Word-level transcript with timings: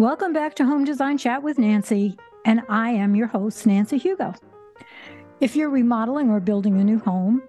Welcome 0.00 0.32
back 0.32 0.54
to 0.54 0.64
Home 0.64 0.86
Design 0.86 1.18
Chat 1.18 1.42
with 1.42 1.58
Nancy, 1.58 2.16
and 2.46 2.62
I 2.70 2.88
am 2.88 3.14
your 3.14 3.26
host, 3.26 3.66
Nancy 3.66 3.98
Hugo. 3.98 4.32
If 5.42 5.54
you're 5.54 5.68
remodeling 5.68 6.30
or 6.30 6.40
building 6.40 6.80
a 6.80 6.84
new 6.84 6.98
home, 7.00 7.42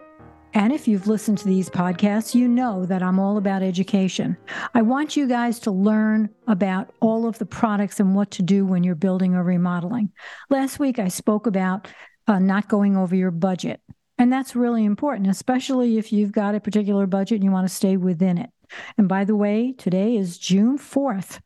and 0.54 0.74
if 0.74 0.86
you've 0.86 1.08
listened 1.08 1.38
to 1.38 1.46
these 1.46 1.70
podcasts, 1.70 2.36
you 2.36 2.50
know 2.50 2.86
that 2.88 3.02
I'm 3.02 3.20
all 3.20 3.38
about 3.38 3.64
education. 3.64 4.36
I 4.74 4.82
want 4.82 5.16
you 5.16 5.30
guys 5.30 5.60
to 5.60 5.72
learn 5.72 6.30
about 6.46 6.94
all 7.00 7.26
of 7.26 7.40
the 7.40 7.46
products 7.46 8.02
and 8.02 8.16
what 8.16 8.32
to 8.32 8.42
do 8.42 8.66
when 8.66 8.84
you're 8.84 8.96
building 8.96 9.34
or 9.34 9.46
remodeling. 9.46 10.12
Last 10.50 10.78
week, 10.78 11.00
I 11.00 11.08
spoke 11.08 11.48
about 11.48 11.88
uh, 12.28 12.40
not 12.40 12.68
going 12.68 12.98
over 12.98 13.16
your 13.16 13.32
budget. 13.32 13.80
And 14.18 14.32
that's 14.32 14.58
really 14.58 14.84
important, 14.84 15.30
especially 15.30 15.98
if 15.98 16.12
you've 16.12 16.34
got 16.34 16.56
a 16.56 16.60
particular 16.60 17.08
budget 17.08 17.36
and 17.36 17.46
you 17.46 17.52
want 17.52 17.70
to 17.70 17.74
stay 17.74 17.96
within 17.96 18.38
it. 18.38 18.50
And 18.98 19.08
by 19.08 19.24
the 19.24 19.38
way, 19.38 19.72
today 19.72 20.18
is 20.18 20.38
June 20.38 20.78
4th. 20.78 21.40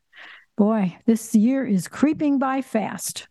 Boy, 0.56 0.96
this 1.04 1.34
year 1.34 1.66
is 1.66 1.86
creeping 1.86 2.38
by 2.38 2.62
fast. 2.62 3.28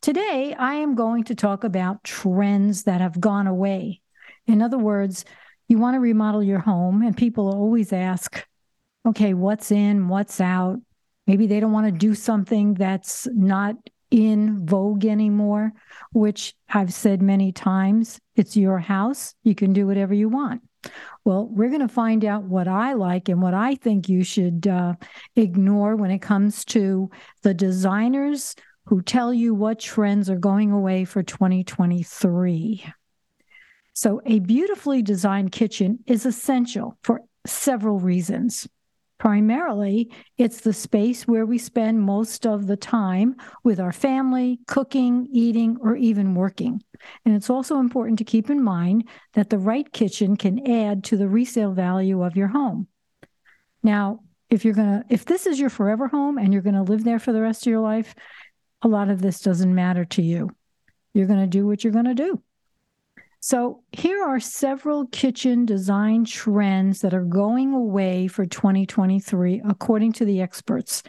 Today, 0.00 0.54
I 0.56 0.74
am 0.74 0.94
going 0.94 1.24
to 1.24 1.34
talk 1.34 1.64
about 1.64 2.04
trends 2.04 2.84
that 2.84 3.00
have 3.00 3.20
gone 3.20 3.48
away. 3.48 4.00
In 4.46 4.62
other 4.62 4.78
words, 4.78 5.24
you 5.66 5.78
want 5.78 5.96
to 5.96 6.00
remodel 6.00 6.44
your 6.44 6.60
home, 6.60 7.02
and 7.02 7.16
people 7.16 7.48
always 7.48 7.92
ask, 7.92 8.46
okay, 9.04 9.34
what's 9.34 9.72
in, 9.72 10.06
what's 10.06 10.40
out? 10.40 10.78
Maybe 11.26 11.48
they 11.48 11.58
don't 11.58 11.72
want 11.72 11.86
to 11.86 11.92
do 11.92 12.14
something 12.14 12.74
that's 12.74 13.26
not 13.34 13.74
in 14.12 14.64
vogue 14.64 15.04
anymore, 15.04 15.72
which 16.12 16.54
I've 16.68 16.94
said 16.94 17.20
many 17.20 17.50
times 17.50 18.20
it's 18.36 18.56
your 18.56 18.78
house. 18.78 19.34
You 19.42 19.56
can 19.56 19.72
do 19.72 19.88
whatever 19.88 20.14
you 20.14 20.28
want. 20.28 20.62
Well, 21.24 21.46
we're 21.46 21.68
going 21.68 21.80
to 21.80 21.88
find 21.88 22.24
out 22.24 22.44
what 22.44 22.68
I 22.68 22.94
like 22.94 23.28
and 23.28 23.42
what 23.42 23.54
I 23.54 23.74
think 23.74 24.08
you 24.08 24.24
should 24.24 24.66
uh, 24.66 24.94
ignore 25.36 25.96
when 25.96 26.10
it 26.10 26.20
comes 26.20 26.64
to 26.66 27.10
the 27.42 27.54
designers 27.54 28.54
who 28.86 29.02
tell 29.02 29.32
you 29.32 29.54
what 29.54 29.78
trends 29.78 30.30
are 30.30 30.38
going 30.38 30.72
away 30.72 31.04
for 31.04 31.22
2023. 31.22 32.84
So, 33.92 34.22
a 34.24 34.38
beautifully 34.38 35.02
designed 35.02 35.52
kitchen 35.52 35.98
is 36.06 36.24
essential 36.24 36.96
for 37.02 37.20
several 37.46 37.98
reasons. 37.98 38.66
Primarily, 39.20 40.10
it's 40.38 40.62
the 40.62 40.72
space 40.72 41.28
where 41.28 41.44
we 41.44 41.58
spend 41.58 42.00
most 42.00 42.46
of 42.46 42.66
the 42.66 42.76
time 42.76 43.36
with 43.62 43.78
our 43.78 43.92
family, 43.92 44.60
cooking, 44.66 45.28
eating, 45.30 45.76
or 45.82 45.94
even 45.94 46.34
working. 46.34 46.82
And 47.26 47.34
it's 47.36 47.50
also 47.50 47.80
important 47.80 48.18
to 48.20 48.24
keep 48.24 48.48
in 48.48 48.62
mind 48.62 49.06
that 49.34 49.50
the 49.50 49.58
right 49.58 49.92
kitchen 49.92 50.38
can 50.38 50.66
add 50.66 51.04
to 51.04 51.18
the 51.18 51.28
resale 51.28 51.72
value 51.72 52.22
of 52.22 52.34
your 52.34 52.48
home. 52.48 52.88
Now, 53.82 54.20
if 54.48 54.64
you're 54.64 54.72
going 54.72 55.00
to 55.00 55.04
if 55.10 55.26
this 55.26 55.46
is 55.46 55.60
your 55.60 55.70
forever 55.70 56.08
home 56.08 56.38
and 56.38 56.50
you're 56.50 56.62
going 56.62 56.74
to 56.74 56.82
live 56.82 57.04
there 57.04 57.18
for 57.18 57.34
the 57.34 57.42
rest 57.42 57.66
of 57.66 57.70
your 57.70 57.80
life, 57.80 58.14
a 58.80 58.88
lot 58.88 59.10
of 59.10 59.20
this 59.20 59.40
doesn't 59.40 59.74
matter 59.74 60.06
to 60.06 60.22
you. 60.22 60.48
You're 61.12 61.26
going 61.26 61.40
to 61.40 61.46
do 61.46 61.66
what 61.66 61.84
you're 61.84 61.92
going 61.92 62.06
to 62.06 62.14
do. 62.14 62.42
So, 63.42 63.82
here 63.92 64.22
are 64.22 64.38
several 64.38 65.06
kitchen 65.06 65.64
design 65.64 66.26
trends 66.26 67.00
that 67.00 67.14
are 67.14 67.24
going 67.24 67.72
away 67.72 68.26
for 68.26 68.44
2023, 68.44 69.62
according 69.66 70.12
to 70.12 70.26
the 70.26 70.42
experts. 70.42 71.02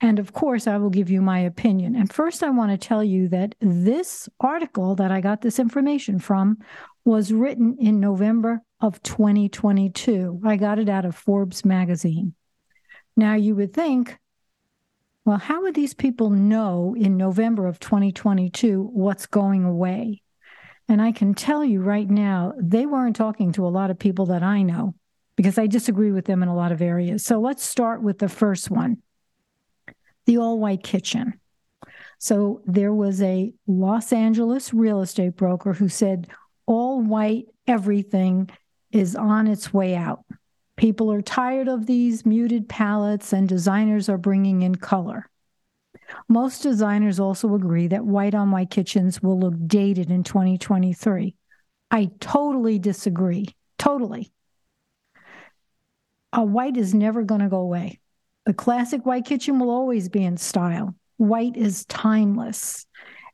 And 0.00 0.18
of 0.18 0.32
course, 0.32 0.66
I 0.66 0.78
will 0.78 0.88
give 0.88 1.10
you 1.10 1.20
my 1.20 1.40
opinion. 1.40 1.94
And 1.94 2.10
first, 2.10 2.42
I 2.42 2.48
want 2.48 2.70
to 2.70 2.78
tell 2.78 3.04
you 3.04 3.28
that 3.28 3.54
this 3.60 4.30
article 4.40 4.94
that 4.94 5.10
I 5.10 5.20
got 5.20 5.42
this 5.42 5.58
information 5.58 6.18
from 6.18 6.56
was 7.04 7.34
written 7.34 7.76
in 7.78 8.00
November 8.00 8.62
of 8.80 9.02
2022. 9.02 10.40
I 10.46 10.56
got 10.56 10.78
it 10.78 10.88
out 10.88 11.04
of 11.04 11.16
Forbes 11.16 11.66
magazine. 11.66 12.34
Now, 13.14 13.34
you 13.34 13.54
would 13.56 13.74
think, 13.74 14.16
well, 15.26 15.38
how 15.38 15.60
would 15.62 15.74
these 15.74 15.94
people 15.94 16.30
know 16.30 16.94
in 16.96 17.18
November 17.18 17.66
of 17.66 17.78
2022 17.78 18.88
what's 18.90 19.26
going 19.26 19.64
away? 19.64 20.22
And 20.88 21.02
I 21.02 21.12
can 21.12 21.34
tell 21.34 21.64
you 21.64 21.82
right 21.82 22.08
now, 22.08 22.54
they 22.58 22.86
weren't 22.86 23.16
talking 23.16 23.52
to 23.52 23.66
a 23.66 23.68
lot 23.68 23.90
of 23.90 23.98
people 23.98 24.26
that 24.26 24.42
I 24.42 24.62
know 24.62 24.94
because 25.36 25.58
I 25.58 25.66
disagree 25.66 26.10
with 26.10 26.24
them 26.24 26.42
in 26.42 26.48
a 26.48 26.56
lot 26.56 26.72
of 26.72 26.80
areas. 26.80 27.24
So 27.24 27.40
let's 27.40 27.62
start 27.62 28.02
with 28.02 28.18
the 28.18 28.28
first 28.28 28.70
one 28.70 29.02
the 30.26 30.36
all 30.36 30.58
white 30.58 30.82
kitchen. 30.82 31.40
So 32.18 32.60
there 32.66 32.92
was 32.92 33.22
a 33.22 33.50
Los 33.66 34.12
Angeles 34.12 34.74
real 34.74 35.00
estate 35.00 35.36
broker 35.36 35.72
who 35.72 35.88
said 35.88 36.28
all 36.66 37.00
white 37.00 37.46
everything 37.66 38.50
is 38.92 39.16
on 39.16 39.46
its 39.46 39.72
way 39.72 39.96
out. 39.96 40.24
People 40.76 41.10
are 41.12 41.22
tired 41.22 41.66
of 41.66 41.86
these 41.86 42.26
muted 42.26 42.68
palettes, 42.68 43.32
and 43.32 43.48
designers 43.48 44.08
are 44.08 44.18
bringing 44.18 44.62
in 44.62 44.74
color. 44.74 45.28
Most 46.28 46.62
designers 46.62 47.20
also 47.20 47.54
agree 47.54 47.88
that 47.88 48.04
white 48.04 48.34
on 48.34 48.50
white 48.50 48.70
kitchens 48.70 49.22
will 49.22 49.38
look 49.38 49.54
dated 49.66 50.10
in 50.10 50.22
2023. 50.22 51.34
I 51.90 52.10
totally 52.20 52.78
disagree. 52.78 53.54
Totally. 53.78 54.32
A 56.32 56.44
white 56.44 56.76
is 56.76 56.94
never 56.94 57.22
going 57.22 57.40
to 57.40 57.48
go 57.48 57.58
away. 57.58 58.00
The 58.44 58.54
classic 58.54 59.06
white 59.06 59.24
kitchen 59.24 59.58
will 59.58 59.70
always 59.70 60.08
be 60.08 60.24
in 60.24 60.36
style. 60.36 60.94
White 61.16 61.56
is 61.56 61.84
timeless. 61.86 62.86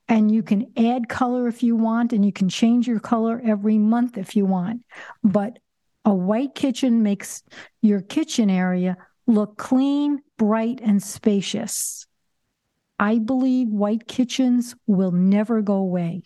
And 0.06 0.30
you 0.30 0.42
can 0.42 0.70
add 0.76 1.08
color 1.08 1.48
if 1.48 1.62
you 1.62 1.76
want, 1.76 2.12
and 2.12 2.24
you 2.24 2.32
can 2.32 2.48
change 2.48 2.86
your 2.86 3.00
color 3.00 3.40
every 3.44 3.78
month 3.78 4.18
if 4.18 4.36
you 4.36 4.44
want. 4.44 4.82
But 5.22 5.58
a 6.04 6.14
white 6.14 6.54
kitchen 6.54 7.02
makes 7.02 7.42
your 7.80 8.02
kitchen 8.02 8.50
area 8.50 8.96
look 9.26 9.56
clean, 9.56 10.20
bright, 10.36 10.80
and 10.82 11.02
spacious. 11.02 12.06
I 13.04 13.18
believe 13.18 13.68
white 13.68 14.08
kitchens 14.08 14.74
will 14.86 15.12
never 15.12 15.60
go 15.60 15.74
away. 15.74 16.22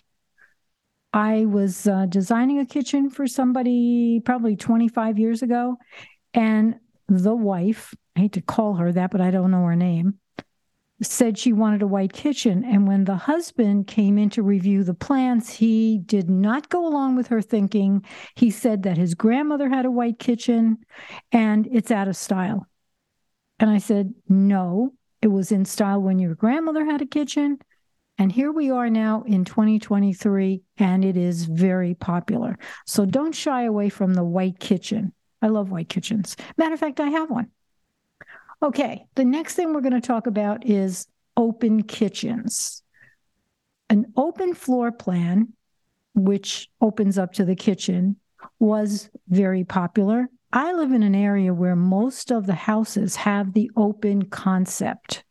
I 1.13 1.45
was 1.45 1.89
uh, 1.89 2.07
designing 2.07 2.61
a 2.61 2.67
kitchen 2.67 3.11
for 3.11 3.27
somebody 3.27 4.21
probably 4.25 4.55
25 4.55 5.19
years 5.19 5.43
ago, 5.43 5.79
and 6.35 6.77
the 7.09 7.35
wife, 7.35 7.97
I 8.15 8.21
hate 8.21 8.35
to 8.35 8.43
call 8.43 8.75
her 8.75 8.93
that, 8.93 9.11
but 9.11 9.21
I 9.21 9.33
don't 9.33 9.51
know 9.51 9.65
her 9.65 9.75
name, 9.75 10.21
said 11.03 11.37
she 11.37 11.53
wanted 11.53 11.83
a 11.83 11.89
white 11.89 12.13
kitchen. 12.13 12.65
And 12.65 12.87
when 12.87 13.07
the 13.07 13.17
husband 13.17 13.89
came 13.89 14.17
in 14.17 14.31
to 14.31 14.45
review 14.45 14.85
the 14.85 14.95
plans, 14.95 15.51
he 15.51 15.99
did 15.99 16.31
not 16.31 16.69
go 16.69 16.87
along 16.87 17.17
with 17.17 17.27
her 17.27 17.43
thinking. 17.43 18.05
He 18.37 18.53
said 18.53 18.85
that 18.85 18.99
his 18.99 19.17
grandmother 19.17 19.69
had 19.69 19.85
a 19.85 19.91
white 19.91 20.21
kitchen 20.21 20.79
and 21.33 21.67
it's 21.73 21.91
out 21.91 22.07
of 22.07 22.15
style. 22.15 22.69
And 23.59 23.69
I 23.69 23.79
said, 23.79 24.15
no, 24.29 24.93
it 25.21 25.29
was 25.29 25.53
in 25.53 25.65
style 25.65 26.01
when 26.01 26.19
your 26.19 26.35
grandmother 26.35 26.85
had 26.85 27.03
a 27.03 27.07
kitchen. 27.07 27.59
And 28.19 28.33
here 28.33 28.51
we 28.51 28.71
are 28.71 28.91
now 28.91 29.23
in 29.27 29.45
2023, 29.45 30.63
and 30.79 31.05
it 31.05 31.17
is 31.17 31.45
very 31.45 31.95
popular. 31.95 32.59
So 32.85 33.07
don't 33.07 33.35
shy 33.35 33.63
away 33.63 33.91
from 33.91 34.15
the 34.15 34.25
white 34.25 34.59
kitchen. 34.59 35.13
I 35.41 35.49
love 35.49 35.71
white 35.71 35.89
kitchens. 35.89 36.37
Matter 36.57 36.75
of 36.75 36.81
fact, 36.81 36.99
I 36.99 37.11
have 37.11 37.31
one. 37.31 37.51
Okay, 38.61 39.07
the 39.15 39.25
next 39.25 39.55
thing 39.55 39.73
we're 39.73 39.83
going 39.83 39.93
to 39.93 40.01
talk 40.01 40.27
about 40.27 40.67
is 40.67 41.07
open 41.37 41.85
kitchens. 41.85 42.83
An 43.89 44.13
open 44.17 44.55
floor 44.55 44.91
plan, 44.91 45.53
which 46.15 46.69
opens 46.81 47.19
up 47.19 47.35
to 47.35 47.45
the 47.45 47.55
kitchen, 47.55 48.17
was 48.59 49.09
very 49.29 49.63
popular 49.63 50.29
I 50.53 50.73
live 50.73 50.93
in 50.93 51.03
an 51.03 51.15
area 51.15 51.53
where 51.53 51.77
most 51.77 52.31
of 52.31 52.47
the 52.47 52.55
houses 52.55 53.17
have 53.17 53.53
the 53.53 53.71
open 53.77 54.27
concept. 54.27 55.25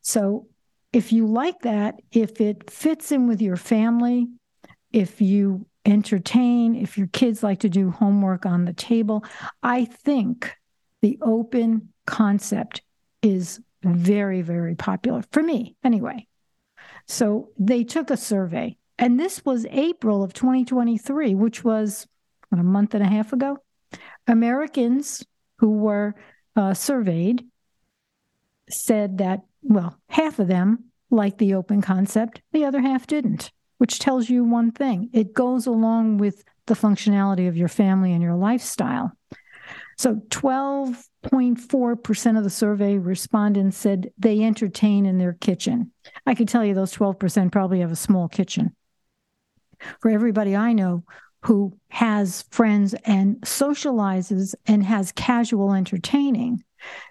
So 0.00 0.48
if 0.92 1.12
you 1.12 1.26
like 1.26 1.60
that, 1.60 1.94
if 2.10 2.40
it 2.40 2.70
fits 2.70 3.12
in 3.12 3.28
with 3.28 3.40
your 3.40 3.56
family, 3.56 4.28
if 4.92 5.20
you 5.20 5.66
entertain, 5.86 6.74
if 6.74 6.98
your 6.98 7.06
kids 7.08 7.42
like 7.42 7.60
to 7.60 7.68
do 7.68 7.90
homework 7.90 8.44
on 8.44 8.64
the 8.64 8.72
table, 8.72 9.24
I 9.62 9.84
think 9.84 10.54
the 11.00 11.18
open 11.22 11.92
concept 12.06 12.82
is 13.22 13.60
very, 13.82 14.42
very 14.42 14.74
popular 14.74 15.22
for 15.30 15.42
me 15.42 15.76
anyway. 15.82 16.26
So 17.06 17.50
they 17.58 17.84
took 17.84 18.10
a 18.10 18.16
survey, 18.16 18.76
and 18.98 19.18
this 19.18 19.44
was 19.44 19.66
April 19.70 20.22
of 20.22 20.32
2023, 20.34 21.34
which 21.34 21.64
was 21.64 22.06
what, 22.48 22.60
a 22.60 22.64
month 22.64 22.94
and 22.94 23.02
a 23.02 23.08
half 23.08 23.32
ago. 23.32 23.58
Americans 24.26 25.24
who 25.58 25.78
were 25.78 26.14
uh, 26.56 26.74
surveyed 26.74 27.44
said 28.68 29.18
that, 29.18 29.42
well, 29.62 29.96
half 30.08 30.38
of 30.38 30.48
them 30.48 30.84
liked 31.10 31.38
the 31.38 31.54
open 31.54 31.80
concept, 31.82 32.40
the 32.52 32.64
other 32.64 32.80
half 32.80 33.06
didn't, 33.06 33.52
which 33.78 33.98
tells 33.98 34.30
you 34.30 34.44
one 34.44 34.70
thing 34.72 35.10
it 35.12 35.34
goes 35.34 35.66
along 35.66 36.18
with 36.18 36.44
the 36.66 36.74
functionality 36.74 37.48
of 37.48 37.56
your 37.56 37.68
family 37.68 38.12
and 38.12 38.22
your 38.22 38.34
lifestyle. 38.34 39.12
So 39.98 40.16
12.4% 40.30 42.38
of 42.38 42.44
the 42.44 42.50
survey 42.50 42.98
respondents 42.98 43.76
said 43.76 44.10
they 44.18 44.42
entertain 44.42 45.06
in 45.06 45.18
their 45.18 45.32
kitchen. 45.34 45.92
I 46.26 46.34
could 46.34 46.48
tell 46.48 46.64
you 46.64 46.74
those 46.74 46.96
12% 46.96 47.52
probably 47.52 47.78
have 47.80 47.92
a 47.92 47.96
small 47.96 48.28
kitchen. 48.28 48.74
For 50.00 50.10
everybody 50.10 50.56
I 50.56 50.72
know 50.72 51.04
who 51.42 51.76
has 51.88 52.42
friends 52.50 52.94
and 53.04 53.40
socializes 53.42 54.54
and 54.66 54.84
has 54.84 55.12
casual 55.12 55.72
entertaining, 55.72 56.62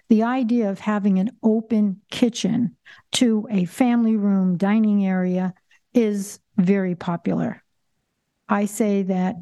the 0.08 0.22
idea 0.22 0.70
of 0.70 0.80
having 0.80 1.18
an 1.18 1.30
open 1.42 2.00
kitchen 2.10 2.76
to 3.12 3.46
a 3.50 3.64
family 3.66 4.16
room 4.16 4.56
dining 4.56 5.06
area 5.06 5.54
is 5.94 6.40
very 6.56 6.94
popular. 6.94 7.62
I 8.48 8.66
say 8.66 9.02
that 9.04 9.36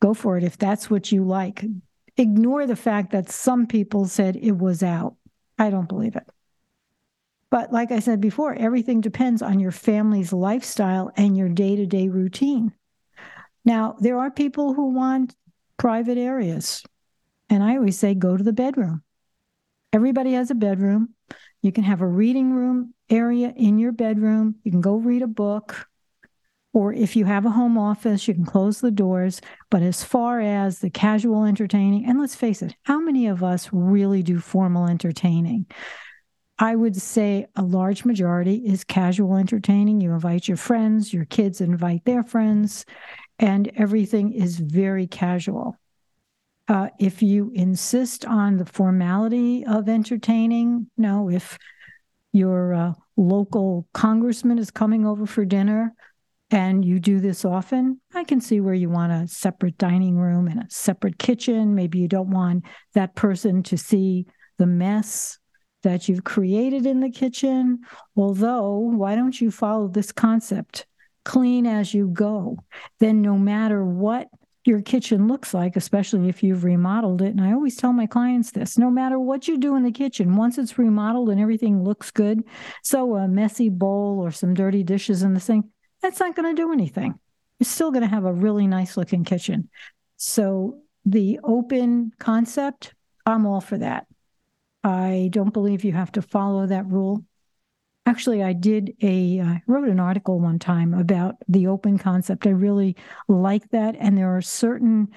go 0.00 0.14
for 0.14 0.36
it 0.36 0.44
if 0.44 0.58
that's 0.58 0.90
what 0.90 1.12
you 1.12 1.24
like. 1.24 1.64
Ignore 2.16 2.66
the 2.66 2.76
fact 2.76 3.12
that 3.12 3.30
some 3.30 3.66
people 3.66 4.06
said 4.06 4.36
it 4.36 4.56
was 4.56 4.82
out. 4.82 5.16
I 5.58 5.70
don't 5.70 5.88
believe 5.88 6.16
it. 6.16 6.26
But 7.50 7.72
like 7.72 7.92
I 7.92 8.00
said 8.00 8.20
before, 8.20 8.54
everything 8.54 9.00
depends 9.00 9.40
on 9.40 9.60
your 9.60 9.70
family's 9.70 10.32
lifestyle 10.32 11.10
and 11.16 11.36
your 11.36 11.48
day 11.48 11.76
to 11.76 11.86
day 11.86 12.08
routine. 12.08 12.72
Now, 13.66 13.96
there 14.00 14.18
are 14.18 14.30
people 14.30 14.72
who 14.72 14.94
want 14.94 15.34
private 15.76 16.16
areas. 16.16 16.82
And 17.50 17.62
I 17.62 17.76
always 17.76 17.98
say, 17.98 18.14
go 18.14 18.36
to 18.36 18.42
the 18.42 18.52
bedroom. 18.52 19.02
Everybody 19.92 20.32
has 20.32 20.50
a 20.50 20.54
bedroom. 20.54 21.10
You 21.62 21.72
can 21.72 21.84
have 21.84 22.00
a 22.00 22.06
reading 22.06 22.52
room 22.52 22.94
area 23.10 23.52
in 23.56 23.78
your 23.78 23.92
bedroom. 23.92 24.56
You 24.62 24.70
can 24.70 24.80
go 24.80 24.96
read 24.96 25.22
a 25.22 25.26
book. 25.26 25.86
Or 26.72 26.92
if 26.92 27.16
you 27.16 27.24
have 27.24 27.46
a 27.46 27.50
home 27.50 27.78
office, 27.78 28.28
you 28.28 28.34
can 28.34 28.44
close 28.44 28.80
the 28.80 28.90
doors. 28.90 29.40
But 29.70 29.82
as 29.82 30.04
far 30.04 30.40
as 30.40 30.78
the 30.78 30.90
casual 30.90 31.44
entertaining, 31.44 32.04
and 32.06 32.20
let's 32.20 32.34
face 32.34 32.62
it, 32.62 32.76
how 32.82 33.00
many 33.00 33.26
of 33.26 33.42
us 33.42 33.70
really 33.72 34.22
do 34.22 34.38
formal 34.38 34.86
entertaining? 34.86 35.66
I 36.58 36.74
would 36.74 36.96
say 36.96 37.46
a 37.56 37.62
large 37.62 38.04
majority 38.04 38.56
is 38.56 38.84
casual 38.84 39.36
entertaining. 39.36 40.00
You 40.00 40.12
invite 40.12 40.48
your 40.48 40.56
friends, 40.56 41.12
your 41.12 41.24
kids 41.26 41.60
invite 41.60 42.04
their 42.04 42.22
friends, 42.22 42.84
and 43.38 43.70
everything 43.76 44.32
is 44.32 44.58
very 44.58 45.06
casual. 45.06 45.76
Uh, 46.68 46.88
if 46.98 47.22
you 47.22 47.52
insist 47.54 48.24
on 48.24 48.56
the 48.56 48.64
formality 48.66 49.64
of 49.64 49.88
entertaining, 49.88 50.90
no, 50.96 51.30
if 51.30 51.58
your 52.32 52.74
uh, 52.74 52.92
local 53.16 53.86
congressman 53.94 54.58
is 54.58 54.70
coming 54.70 55.06
over 55.06 55.26
for 55.26 55.44
dinner 55.44 55.92
and 56.50 56.84
you 56.84 56.98
do 56.98 57.20
this 57.20 57.44
often, 57.44 58.00
I 58.14 58.24
can 58.24 58.40
see 58.40 58.60
where 58.60 58.74
you 58.74 58.90
want 58.90 59.12
a 59.12 59.28
separate 59.28 59.78
dining 59.78 60.16
room 60.16 60.48
and 60.48 60.60
a 60.60 60.66
separate 60.68 61.18
kitchen. 61.18 61.74
Maybe 61.74 61.98
you 61.98 62.08
don't 62.08 62.30
want 62.30 62.64
that 62.94 63.14
person 63.14 63.62
to 63.64 63.78
see 63.78 64.26
the 64.58 64.66
mess 64.66 65.38
that 65.82 66.08
you've 66.08 66.24
created 66.24 66.84
in 66.84 67.00
the 67.00 67.10
kitchen. 67.10 67.80
Although, 68.16 68.78
why 68.78 69.14
don't 69.14 69.40
you 69.40 69.50
follow 69.50 69.86
this 69.88 70.10
concept? 70.10 70.86
Clean 71.26 71.66
as 71.66 71.92
you 71.92 72.06
go. 72.06 72.56
Then, 73.00 73.20
no 73.20 73.36
matter 73.36 73.84
what 73.84 74.28
your 74.64 74.80
kitchen 74.80 75.26
looks 75.26 75.52
like, 75.52 75.74
especially 75.74 76.28
if 76.28 76.40
you've 76.42 76.62
remodeled 76.62 77.20
it. 77.20 77.30
And 77.30 77.40
I 77.40 77.52
always 77.52 77.74
tell 77.74 77.92
my 77.92 78.06
clients 78.06 78.52
this 78.52 78.78
no 78.78 78.90
matter 78.90 79.18
what 79.18 79.48
you 79.48 79.58
do 79.58 79.74
in 79.74 79.82
the 79.82 79.90
kitchen, 79.90 80.36
once 80.36 80.56
it's 80.56 80.78
remodeled 80.78 81.30
and 81.30 81.40
everything 81.40 81.82
looks 81.82 82.12
good, 82.12 82.44
so 82.84 83.16
a 83.16 83.26
messy 83.26 83.68
bowl 83.68 84.20
or 84.20 84.30
some 84.30 84.54
dirty 84.54 84.84
dishes 84.84 85.24
in 85.24 85.34
the 85.34 85.40
sink, 85.40 85.66
that's 86.00 86.20
not 86.20 86.36
going 86.36 86.54
to 86.54 86.62
do 86.62 86.72
anything. 86.72 87.18
You're 87.58 87.66
still 87.66 87.90
going 87.90 88.02
to 88.02 88.14
have 88.14 88.24
a 88.24 88.32
really 88.32 88.68
nice 88.68 88.96
looking 88.96 89.24
kitchen. 89.24 89.68
So, 90.16 90.78
the 91.04 91.40
open 91.42 92.12
concept, 92.18 92.94
I'm 93.24 93.46
all 93.46 93.60
for 93.60 93.78
that. 93.78 94.06
I 94.82 95.28
don't 95.32 95.52
believe 95.52 95.84
you 95.84 95.92
have 95.92 96.12
to 96.12 96.22
follow 96.22 96.66
that 96.66 96.86
rule. 96.86 97.24
Actually, 98.06 98.44
I 98.44 98.52
did 98.52 98.94
a 99.02 99.40
uh, 99.40 99.54
wrote 99.66 99.88
an 99.88 99.98
article 99.98 100.38
one 100.38 100.60
time 100.60 100.94
about 100.94 101.34
the 101.48 101.66
open 101.66 101.98
concept. 101.98 102.46
I 102.46 102.50
really 102.50 102.96
like 103.26 103.68
that, 103.70 103.96
and 103.98 104.16
there 104.16 104.36
are 104.36 104.40
certain 104.40 105.08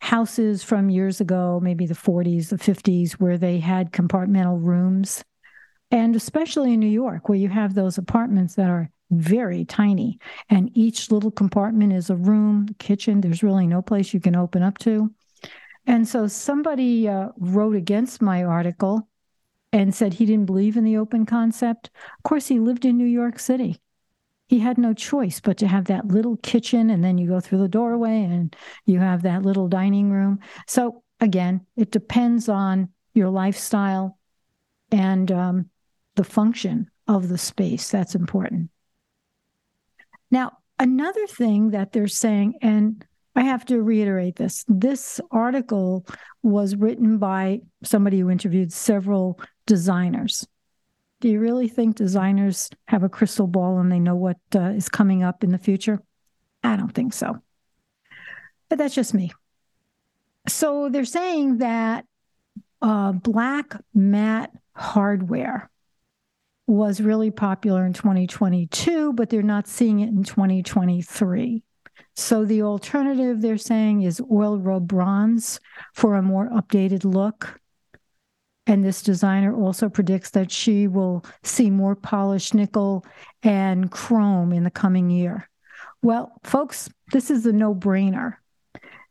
houses 0.00 0.62
from 0.62 0.90
years 0.90 1.22
ago, 1.22 1.58
maybe 1.62 1.86
the 1.86 1.94
40s, 1.94 2.50
the 2.50 2.56
50s, 2.56 3.12
where 3.12 3.38
they 3.38 3.58
had 3.58 3.92
compartmental 3.92 4.62
rooms, 4.62 5.24
and 5.90 6.14
especially 6.14 6.74
in 6.74 6.80
New 6.80 6.86
York, 6.86 7.30
where 7.30 7.38
you 7.38 7.48
have 7.48 7.74
those 7.74 7.96
apartments 7.96 8.54
that 8.56 8.68
are 8.68 8.90
very 9.10 9.64
tiny, 9.64 10.18
and 10.50 10.70
each 10.74 11.10
little 11.10 11.30
compartment 11.30 11.94
is 11.94 12.10
a 12.10 12.16
room, 12.16 12.68
kitchen. 12.78 13.22
There's 13.22 13.42
really 13.42 13.66
no 13.66 13.80
place 13.80 14.12
you 14.12 14.20
can 14.20 14.36
open 14.36 14.62
up 14.62 14.76
to. 14.78 15.10
And 15.86 16.06
so 16.06 16.26
somebody 16.26 17.08
uh, 17.08 17.30
wrote 17.38 17.74
against 17.74 18.20
my 18.20 18.44
article 18.44 19.07
and 19.72 19.94
said 19.94 20.14
he 20.14 20.26
didn't 20.26 20.46
believe 20.46 20.76
in 20.76 20.84
the 20.84 20.96
open 20.96 21.26
concept. 21.26 21.90
Of 22.18 22.22
course, 22.22 22.48
he 22.48 22.58
lived 22.58 22.84
in 22.84 22.96
New 22.96 23.06
York 23.06 23.38
City. 23.38 23.80
He 24.48 24.60
had 24.60 24.78
no 24.78 24.94
choice 24.94 25.40
but 25.40 25.58
to 25.58 25.66
have 25.68 25.86
that 25.86 26.06
little 26.08 26.38
kitchen, 26.38 26.88
and 26.88 27.04
then 27.04 27.18
you 27.18 27.28
go 27.28 27.40
through 27.40 27.58
the 27.58 27.68
doorway 27.68 28.22
and 28.22 28.56
you 28.86 28.98
have 28.98 29.22
that 29.22 29.42
little 29.42 29.68
dining 29.68 30.10
room. 30.10 30.40
So, 30.66 31.02
again, 31.20 31.66
it 31.76 31.90
depends 31.90 32.48
on 32.48 32.88
your 33.12 33.28
lifestyle 33.28 34.18
and 34.90 35.30
um, 35.30 35.70
the 36.16 36.24
function 36.24 36.90
of 37.06 37.28
the 37.28 37.36
space. 37.38 37.90
That's 37.90 38.14
important. 38.14 38.70
Now, 40.30 40.58
another 40.78 41.26
thing 41.26 41.70
that 41.70 41.92
they're 41.92 42.08
saying, 42.08 42.54
and 42.62 43.04
I 43.34 43.42
have 43.42 43.64
to 43.66 43.82
reiterate 43.82 44.36
this. 44.36 44.64
This 44.66 45.20
article 45.30 46.06
was 46.42 46.74
written 46.74 47.18
by 47.18 47.60
somebody 47.84 48.20
who 48.20 48.30
interviewed 48.30 48.72
several 48.72 49.40
designers. 49.68 50.48
Do 51.20 51.28
you 51.28 51.38
really 51.38 51.68
think 51.68 51.94
designers 51.94 52.70
have 52.86 53.02
a 53.02 53.08
crystal 53.08 53.46
ball 53.46 53.78
and 53.78 53.92
they 53.92 54.00
know 54.00 54.16
what 54.16 54.38
uh, 54.54 54.70
is 54.70 54.88
coming 54.88 55.22
up 55.22 55.44
in 55.44 55.52
the 55.52 55.58
future? 55.58 56.02
I 56.64 56.76
don't 56.76 56.94
think 56.94 57.12
so. 57.12 57.36
But 58.68 58.78
that's 58.78 58.94
just 58.94 59.14
me. 59.14 59.30
So 60.48 60.88
they're 60.88 61.04
saying 61.04 61.58
that 61.58 62.06
uh, 62.80 63.12
black 63.12 63.76
matte 63.94 64.52
hardware 64.74 65.70
was 66.66 67.00
really 67.00 67.30
popular 67.30 67.84
in 67.84 67.92
2022, 67.92 69.12
but 69.12 69.28
they're 69.28 69.42
not 69.42 69.68
seeing 69.68 70.00
it 70.00 70.08
in 70.08 70.22
2023. 70.22 71.62
So 72.14 72.44
the 72.44 72.62
alternative 72.62 73.40
they're 73.40 73.58
saying 73.58 74.02
is 74.02 74.22
oil 74.30 74.58
rubbed 74.58 74.88
bronze 74.88 75.60
for 75.94 76.14
a 76.14 76.22
more 76.22 76.48
updated 76.50 77.04
look. 77.04 77.57
And 78.68 78.84
this 78.84 79.00
designer 79.00 79.56
also 79.56 79.88
predicts 79.88 80.30
that 80.30 80.52
she 80.52 80.86
will 80.88 81.24
see 81.42 81.70
more 81.70 81.96
polished 81.96 82.52
nickel 82.52 83.04
and 83.42 83.90
chrome 83.90 84.52
in 84.52 84.62
the 84.62 84.70
coming 84.70 85.08
year. 85.08 85.48
Well, 86.02 86.38
folks, 86.44 86.90
this 87.10 87.30
is 87.30 87.46
a 87.46 87.52
no 87.52 87.74
brainer. 87.74 88.34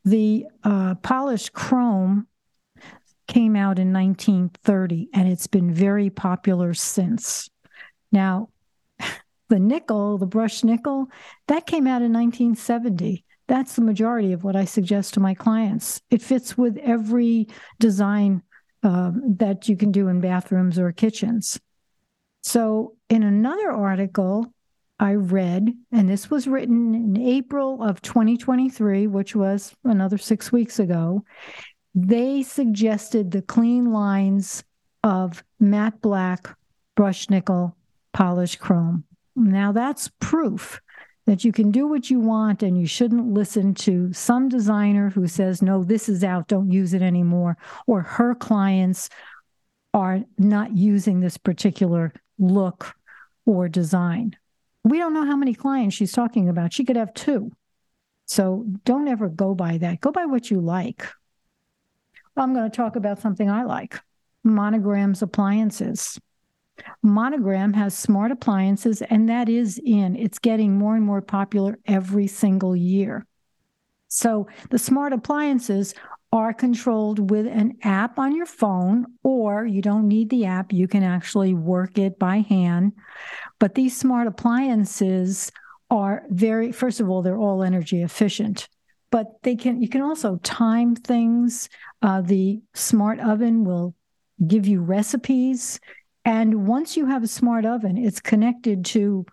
The 0.05 0.45
uh, 0.63 0.95
polished 0.95 1.53
chrome 1.53 2.27
came 3.27 3.55
out 3.55 3.79
in 3.79 3.91
1930 3.91 5.09
and 5.11 5.27
it's 5.27 5.47
been 5.47 5.73
very 5.73 6.11
popular 6.11 6.75
since. 6.75 7.49
Now, 8.11 8.49
the 9.49 9.59
nickel, 9.59 10.19
the 10.19 10.27
brushed 10.27 10.65
nickel, 10.65 11.07
that 11.47 11.65
came 11.65 11.87
out 11.87 12.03
in 12.03 12.13
1970. 12.13 13.25
That's 13.47 13.75
the 13.75 13.81
majority 13.81 14.33
of 14.33 14.43
what 14.43 14.55
I 14.55 14.65
suggest 14.65 15.15
to 15.15 15.19
my 15.19 15.33
clients. 15.33 15.99
It 16.11 16.21
fits 16.21 16.57
with 16.57 16.77
every 16.77 17.47
design 17.79 18.43
um, 18.87 19.35
that 19.37 19.67
you 19.67 19.75
can 19.75 19.91
do 19.91 20.07
in 20.07 20.21
bathrooms 20.21 20.79
or 20.79 20.93
kitchens. 20.93 21.59
So, 22.41 22.95
in 23.09 23.21
another 23.21 23.69
article 23.69 24.53
I 24.97 25.15
read, 25.15 25.73
and 25.91 26.07
this 26.07 26.31
was 26.31 26.47
written 26.47 26.95
in 26.95 27.17
April 27.17 27.83
of 27.83 28.01
2023, 28.01 29.07
which 29.07 29.35
was 29.35 29.75
another 29.83 30.17
six 30.17 30.53
weeks 30.53 30.79
ago, 30.79 31.25
they 31.93 32.41
suggested 32.43 33.29
the 33.29 33.41
clean 33.41 33.91
lines 33.91 34.63
of 35.03 35.43
matte 35.59 36.01
black, 36.01 36.47
brushed 36.95 37.29
nickel, 37.29 37.75
polished 38.13 38.59
chrome. 38.59 39.03
Now 39.35 39.73
that's 39.73 40.09
proof 40.21 40.79
that 41.27 41.43
you 41.43 41.51
can 41.51 41.71
do 41.71 41.85
what 41.85 42.09
you 42.09 42.21
want 42.21 42.63
and 42.63 42.79
you 42.79 42.87
shouldn't 42.87 43.33
listen 43.33 43.73
to 43.73 44.11
some 44.13 44.47
designer 44.47 45.09
who 45.09 45.27
says, 45.27 45.61
no, 45.61 45.83
this 45.83 46.07
is 46.07 46.23
out, 46.23 46.47
don't 46.47 46.71
use 46.71 46.93
it 46.93 47.01
anymore, 47.01 47.57
or 47.85 48.01
her 48.01 48.33
clients 48.33 49.09
are 49.93 50.21
not 50.37 50.75
using 50.75 51.19
this 51.19 51.37
particular 51.37 52.13
look 52.39 52.95
or 53.45 53.67
design. 53.67 54.37
We 54.85 54.99
don't 54.99 55.13
know 55.13 55.25
how 55.25 55.35
many 55.35 55.53
clients 55.53 55.95
she's 55.95 56.13
talking 56.13 56.47
about. 56.47 56.71
She 56.71 56.85
could 56.85 56.95
have 56.95 57.13
two. 57.13 57.51
So 58.25 58.65
don't 58.85 59.09
ever 59.09 59.27
go 59.27 59.53
by 59.53 59.79
that. 59.79 59.99
Go 59.99 60.11
by 60.11 60.25
what 60.25 60.49
you 60.49 60.61
like. 60.61 61.05
I'm 62.37 62.53
going 62.53 62.69
to 62.69 62.75
talk 62.75 62.95
about 62.95 63.19
something 63.19 63.49
I 63.49 63.63
like 63.63 63.99
monograms 64.43 65.21
appliances. 65.21 66.19
Monogram 67.01 67.73
has 67.73 67.97
smart 67.97 68.31
appliances, 68.31 69.01
and 69.01 69.29
that 69.29 69.49
is 69.49 69.79
in. 69.83 70.15
It's 70.15 70.39
getting 70.39 70.77
more 70.77 70.95
and 70.95 71.05
more 71.05 71.21
popular 71.21 71.77
every 71.85 72.27
single 72.27 72.75
year. 72.75 73.25
So 74.07 74.47
the 74.69 74.79
smart 74.79 75.13
appliances 75.13 75.93
are 76.31 76.53
controlled 76.53 77.29
with 77.29 77.47
an 77.47 77.77
app 77.83 78.19
on 78.19 78.35
your 78.35 78.45
phone, 78.45 79.05
or 79.23 79.65
you 79.65 79.81
don't 79.81 80.07
need 80.07 80.29
the 80.29 80.45
app. 80.45 80.73
You 80.73 80.87
can 80.87 81.03
actually 81.03 81.53
work 81.53 81.97
it 81.97 82.19
by 82.19 82.39
hand. 82.39 82.93
But 83.59 83.75
these 83.75 83.97
smart 83.97 84.27
appliances 84.27 85.51
are 85.89 86.23
very, 86.29 86.71
first 86.71 86.99
of 86.99 87.09
all, 87.09 87.21
they're 87.21 87.37
all 87.37 87.63
energy 87.63 88.01
efficient. 88.03 88.67
but 89.09 89.41
they 89.43 89.55
can 89.55 89.81
you 89.81 89.87
can 89.89 90.01
also 90.01 90.37
time 90.43 90.95
things. 90.95 91.69
Uh, 92.01 92.21
the 92.21 92.61
smart 92.73 93.19
oven 93.19 93.63
will 93.63 93.95
give 94.45 94.67
you 94.67 94.81
recipes. 94.81 95.79
And 96.27 96.67
once 96.67 96.97
you 96.97 97.05
have 97.05 97.23
a 97.23 97.27
smart 97.27 97.65
oven, 97.65 97.97
it's 97.97 98.19
connected 98.19 98.83
to 98.87 99.25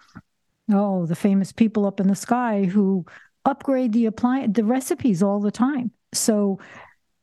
oh, 0.72 1.06
the 1.06 1.16
famous 1.16 1.50
people 1.50 1.86
up 1.86 1.98
in 1.98 2.06
the 2.06 2.14
sky 2.14 2.62
who 2.62 3.04
upgrade 3.44 3.92
the 3.92 4.06
apply 4.06 4.46
the 4.46 4.62
recipes 4.62 5.20
all 5.20 5.40
the 5.40 5.50
time. 5.50 5.90
So 6.12 6.60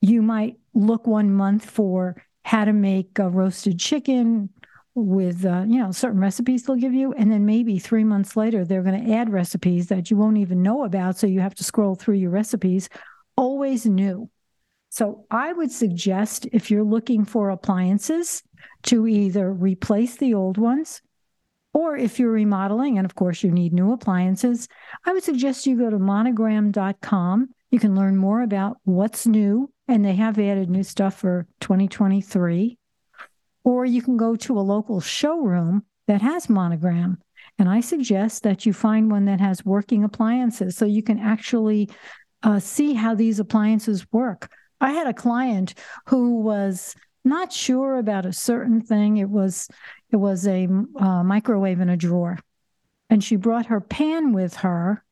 you 0.02 0.22
might 0.22 0.58
look 0.74 1.08
one 1.08 1.32
month 1.32 1.64
for 1.64 2.22
how 2.44 2.66
to 2.66 2.74
make 2.74 3.18
a 3.18 3.30
roasted 3.30 3.80
chicken 3.80 4.50
with 4.94 5.46
uh, 5.46 5.64
you 5.66 5.80
know 5.80 5.94
certain 5.94 6.20
recipes 6.20 6.64
they'll 6.64 6.76
give 6.76 6.94
you. 6.94 7.14
And 7.14 7.32
then 7.32 7.46
maybe 7.46 7.80
three 7.80 8.04
months 8.04 8.36
later 8.36 8.66
they're 8.66 8.84
going 8.84 9.06
to 9.06 9.14
add 9.14 9.32
recipes 9.32 9.88
that 9.88 10.12
you 10.12 10.18
won't 10.18 10.38
even 10.38 10.62
know 10.62 10.84
about. 10.84 11.18
So 11.18 11.28
you 11.28 11.40
have 11.40 11.56
to 11.56 11.64
scroll 11.64 11.96
through 11.96 12.16
your 12.16 12.32
recipes. 12.32 12.90
Always 13.38 13.86
new. 13.86 14.30
So 14.90 15.26
i 15.32 15.54
would 15.54 15.72
suggest 15.72 16.46
if 16.52 16.70
you're 16.70 16.84
looking 16.84 17.24
for 17.24 17.52
appliances 17.52 18.44
to 18.84 19.08
either 19.08 19.52
replace 19.52 20.18
the 20.18 20.34
old 20.34 20.58
ones 20.58 21.02
or 21.74 21.96
if 21.96 22.20
you're 22.20 22.32
remodeling 22.32 22.98
and 22.98 23.06
of 23.06 23.16
course 23.16 23.44
you 23.44 23.52
need 23.52 23.74
new 23.74 23.92
appliances 23.92 24.68
i 25.06 25.14
would 25.14 25.24
suggest 25.24 25.66
you 25.66 25.78
go 25.78 25.90
to 25.90 26.00
monogram.com 26.00 27.50
you 27.70 27.80
can 27.80 27.96
learn 27.96 28.18
more 28.18 28.42
about 28.42 28.78
what's 28.84 29.26
new 29.26 29.72
and 29.88 30.04
they 30.04 30.16
have 30.16 30.38
added 30.40 30.70
new 30.70 30.84
stuff 30.84 31.16
for 31.20 31.48
2023 31.62 32.78
or 33.64 33.86
you 33.86 34.02
can 34.02 34.18
go 34.18 34.36
to 34.36 34.58
a 34.58 34.62
local 34.62 35.00
showroom 35.00 35.84
that 36.08 36.22
has 36.22 36.50
monogram. 36.50 37.18
And 37.60 37.70
I 37.70 37.82
suggest 37.82 38.44
that 38.44 38.66
you 38.66 38.74
find 38.74 39.12
one 39.12 39.26
that 39.26 39.40
has 39.40 39.66
working 39.66 40.04
appliances 40.04 40.76
so 40.76 40.86
you 40.86 41.04
can 41.04 41.20
actually 41.20 41.90
uh, 42.44 42.60
see 42.60 42.94
how 42.94 43.14
these 43.14 43.40
appliances 43.40 44.06
work. 44.12 44.52
I 44.80 44.94
had 44.94 45.08
a 45.08 45.14
client 45.14 45.76
who 46.08 46.42
was 46.42 46.96
not 47.24 47.54
sure 47.54 47.98
about 47.98 48.26
a 48.26 48.34
certain 48.34 48.82
thing. 48.82 49.18
It 49.18 49.30
was 49.30 49.68
it 50.12 50.18
was 50.18 50.48
a 50.48 50.68
uh, 51.00 51.24
microwave 51.24 51.80
in 51.80 51.90
a 51.90 51.98
drawer, 51.98 52.38
and 53.10 53.24
she 53.24 53.36
brought 53.36 53.68
her 53.68 53.82
pan 53.82 54.34
with 54.34 54.58
her 54.58 55.04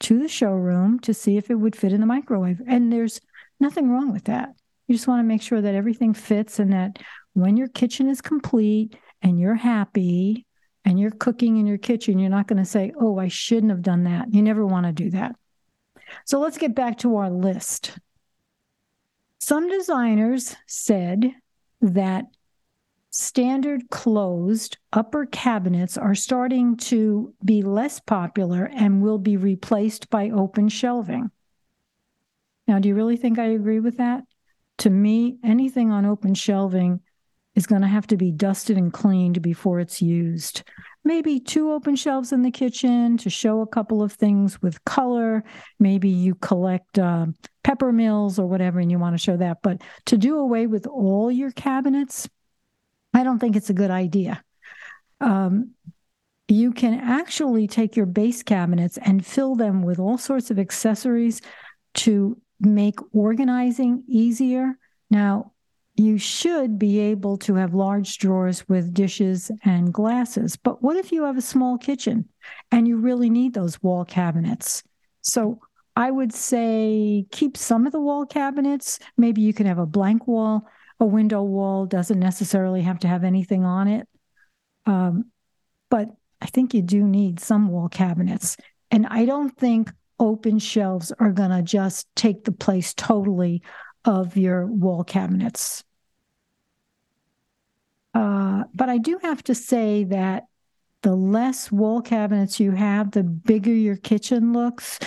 to 0.00 0.18
the 0.18 0.28
showroom 0.28 0.98
to 1.00 1.14
see 1.14 1.36
if 1.36 1.50
it 1.50 1.54
would 1.54 1.76
fit 1.76 1.92
in 1.92 2.00
the 2.00 2.06
microwave. 2.06 2.60
And 2.66 2.92
there's 2.92 3.20
nothing 3.60 3.90
wrong 3.90 4.12
with 4.12 4.24
that. 4.24 4.54
You 4.86 4.94
just 4.94 5.08
want 5.08 5.20
to 5.20 5.28
make 5.28 5.42
sure 5.42 5.60
that 5.60 5.74
everything 5.74 6.12
fits 6.12 6.58
and 6.58 6.72
that 6.72 6.98
when 7.32 7.56
your 7.56 7.68
kitchen 7.68 8.08
is 8.08 8.20
complete 8.20 8.96
and 9.22 9.40
you're 9.40 9.54
happy 9.54 10.46
and 10.84 11.00
you're 11.00 11.10
cooking 11.10 11.56
in 11.56 11.66
your 11.66 11.78
kitchen, 11.78 12.18
you're 12.18 12.28
not 12.28 12.46
going 12.46 12.62
to 12.62 12.68
say, 12.68 12.92
oh, 13.00 13.18
I 13.18 13.28
shouldn't 13.28 13.70
have 13.70 13.82
done 13.82 14.04
that. 14.04 14.32
You 14.34 14.42
never 14.42 14.66
want 14.66 14.86
to 14.86 14.92
do 14.92 15.10
that. 15.10 15.34
So 16.26 16.38
let's 16.38 16.58
get 16.58 16.74
back 16.74 16.98
to 16.98 17.16
our 17.16 17.30
list. 17.30 17.98
Some 19.40 19.68
designers 19.68 20.54
said 20.66 21.32
that 21.92 22.26
standard 23.10 23.88
closed 23.90 24.76
upper 24.92 25.26
cabinets 25.26 25.96
are 25.96 26.14
starting 26.14 26.76
to 26.76 27.32
be 27.44 27.62
less 27.62 28.00
popular 28.00 28.68
and 28.74 29.02
will 29.02 29.18
be 29.18 29.36
replaced 29.36 30.10
by 30.10 30.30
open 30.30 30.68
shelving. 30.68 31.30
Now, 32.66 32.78
do 32.78 32.88
you 32.88 32.94
really 32.94 33.16
think 33.16 33.38
I 33.38 33.46
agree 33.46 33.80
with 33.80 33.98
that? 33.98 34.24
To 34.78 34.90
me, 34.90 35.38
anything 35.44 35.92
on 35.92 36.06
open 36.06 36.34
shelving 36.34 37.00
is 37.54 37.66
going 37.66 37.82
to 37.82 37.88
have 37.88 38.06
to 38.08 38.16
be 38.16 38.32
dusted 38.32 38.76
and 38.76 38.92
cleaned 38.92 39.42
before 39.42 39.78
it's 39.78 40.02
used. 40.02 40.64
Maybe 41.04 41.38
two 41.38 41.72
open 41.72 41.96
shelves 41.96 42.32
in 42.32 42.42
the 42.42 42.50
kitchen 42.50 43.18
to 43.18 43.28
show 43.28 43.60
a 43.60 43.66
couple 43.66 44.02
of 44.02 44.12
things 44.12 44.62
with 44.62 44.84
color. 44.84 45.44
Maybe 45.78 46.08
you 46.08 46.34
collect 46.36 46.98
uh, 46.98 47.26
pepper 47.62 47.92
mills 47.92 48.38
or 48.38 48.46
whatever 48.46 48.80
and 48.80 48.90
you 48.90 48.98
want 48.98 49.14
to 49.14 49.22
show 49.22 49.36
that. 49.36 49.58
But 49.62 49.82
to 50.06 50.16
do 50.16 50.38
away 50.38 50.66
with 50.66 50.86
all 50.86 51.30
your 51.30 51.50
cabinets, 51.50 52.28
I 53.12 53.22
don't 53.22 53.38
think 53.38 53.54
it's 53.54 53.70
a 53.70 53.74
good 53.74 53.90
idea. 53.90 54.42
Um, 55.20 55.72
you 56.48 56.72
can 56.72 56.94
actually 57.00 57.66
take 57.66 57.96
your 57.96 58.06
base 58.06 58.42
cabinets 58.42 58.98
and 58.98 59.24
fill 59.24 59.54
them 59.56 59.82
with 59.82 59.98
all 59.98 60.18
sorts 60.18 60.50
of 60.50 60.58
accessories 60.58 61.40
to 61.94 62.40
make 62.60 62.98
organizing 63.14 64.04
easier. 64.06 64.78
Now, 65.10 65.52
you 65.96 66.18
should 66.18 66.78
be 66.78 66.98
able 66.98 67.36
to 67.38 67.54
have 67.54 67.74
large 67.74 68.18
drawers 68.18 68.68
with 68.68 68.92
dishes 68.92 69.50
and 69.64 69.92
glasses. 69.92 70.56
But 70.56 70.82
what 70.82 70.96
if 70.96 71.12
you 71.12 71.24
have 71.24 71.38
a 71.38 71.42
small 71.42 71.78
kitchen 71.78 72.28
and 72.72 72.88
you 72.88 72.96
really 72.96 73.30
need 73.30 73.54
those 73.54 73.80
wall 73.82 74.04
cabinets? 74.04 74.82
So 75.22 75.60
I 75.94 76.10
would 76.10 76.32
say 76.32 77.26
keep 77.30 77.56
some 77.56 77.86
of 77.86 77.92
the 77.92 78.00
wall 78.00 78.26
cabinets. 78.26 78.98
Maybe 79.16 79.42
you 79.42 79.54
can 79.54 79.66
have 79.66 79.78
a 79.78 79.86
blank 79.86 80.26
wall. 80.26 80.66
A 80.98 81.06
window 81.06 81.42
wall 81.42 81.86
doesn't 81.86 82.18
necessarily 82.18 82.82
have 82.82 82.98
to 83.00 83.08
have 83.08 83.22
anything 83.22 83.64
on 83.64 83.86
it. 83.86 84.08
Um, 84.86 85.30
but 85.90 86.08
I 86.40 86.46
think 86.46 86.74
you 86.74 86.82
do 86.82 87.04
need 87.04 87.38
some 87.38 87.68
wall 87.68 87.88
cabinets. 87.88 88.56
And 88.90 89.06
I 89.06 89.26
don't 89.26 89.56
think 89.56 89.92
open 90.18 90.58
shelves 90.58 91.12
are 91.18 91.32
going 91.32 91.50
to 91.50 91.62
just 91.62 92.08
take 92.16 92.44
the 92.44 92.52
place 92.52 92.94
totally 92.94 93.62
of 94.04 94.36
your 94.36 94.66
wall 94.66 95.04
cabinets. 95.04 95.84
Uh, 98.14 98.64
but 98.74 98.88
I 98.88 98.98
do 98.98 99.18
have 99.22 99.42
to 99.44 99.54
say 99.54 100.04
that 100.04 100.44
the 101.02 101.14
less 101.14 101.70
wall 101.70 102.00
cabinets 102.00 102.60
you 102.60 102.70
have, 102.72 103.10
the 103.10 103.22
bigger 103.22 103.72
your 103.72 103.96
kitchen 103.96 104.52
looks. 104.52 104.98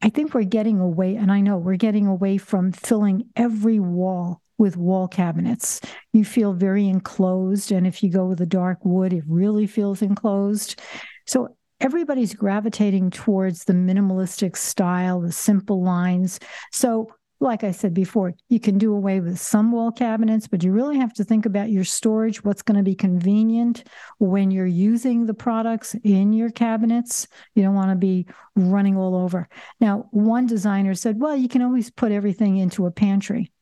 I 0.00 0.10
think 0.10 0.32
we're 0.32 0.44
getting 0.44 0.78
away, 0.78 1.16
and 1.16 1.32
I 1.32 1.40
know 1.40 1.58
we're 1.58 1.76
getting 1.76 2.06
away 2.06 2.38
from 2.38 2.72
filling 2.72 3.24
every 3.34 3.80
wall 3.80 4.40
with 4.58 4.76
wall 4.76 5.08
cabinets. 5.08 5.80
You 6.12 6.24
feel 6.24 6.52
very 6.52 6.88
enclosed. 6.88 7.72
And 7.72 7.86
if 7.86 8.02
you 8.02 8.10
go 8.10 8.26
with 8.26 8.40
a 8.40 8.46
dark 8.46 8.84
wood, 8.84 9.12
it 9.12 9.24
really 9.26 9.66
feels 9.66 10.02
enclosed. 10.02 10.80
So 11.26 11.56
everybody's 11.80 12.34
gravitating 12.34 13.10
towards 13.10 13.64
the 13.64 13.72
minimalistic 13.72 14.56
style, 14.56 15.20
the 15.20 15.32
simple 15.32 15.82
lines. 15.82 16.40
So 16.72 17.12
like 17.40 17.62
I 17.62 17.70
said 17.70 17.94
before, 17.94 18.34
you 18.48 18.58
can 18.58 18.78
do 18.78 18.92
away 18.92 19.20
with 19.20 19.38
some 19.38 19.70
wall 19.70 19.92
cabinets, 19.92 20.48
but 20.48 20.64
you 20.64 20.72
really 20.72 20.98
have 20.98 21.12
to 21.14 21.24
think 21.24 21.46
about 21.46 21.70
your 21.70 21.84
storage, 21.84 22.42
what's 22.42 22.62
going 22.62 22.76
to 22.76 22.82
be 22.82 22.96
convenient 22.96 23.84
when 24.18 24.50
you're 24.50 24.66
using 24.66 25.24
the 25.24 25.34
products 25.34 25.94
in 26.02 26.32
your 26.32 26.50
cabinets. 26.50 27.28
You 27.54 27.62
don't 27.62 27.76
want 27.76 27.90
to 27.90 27.96
be 27.96 28.26
running 28.56 28.96
all 28.96 29.14
over. 29.14 29.48
Now, 29.80 30.08
one 30.10 30.46
designer 30.46 30.94
said, 30.94 31.20
well, 31.20 31.36
you 31.36 31.48
can 31.48 31.62
always 31.62 31.90
put 31.90 32.10
everything 32.10 32.56
into 32.56 32.86
a 32.86 32.90
pantry. 32.90 33.52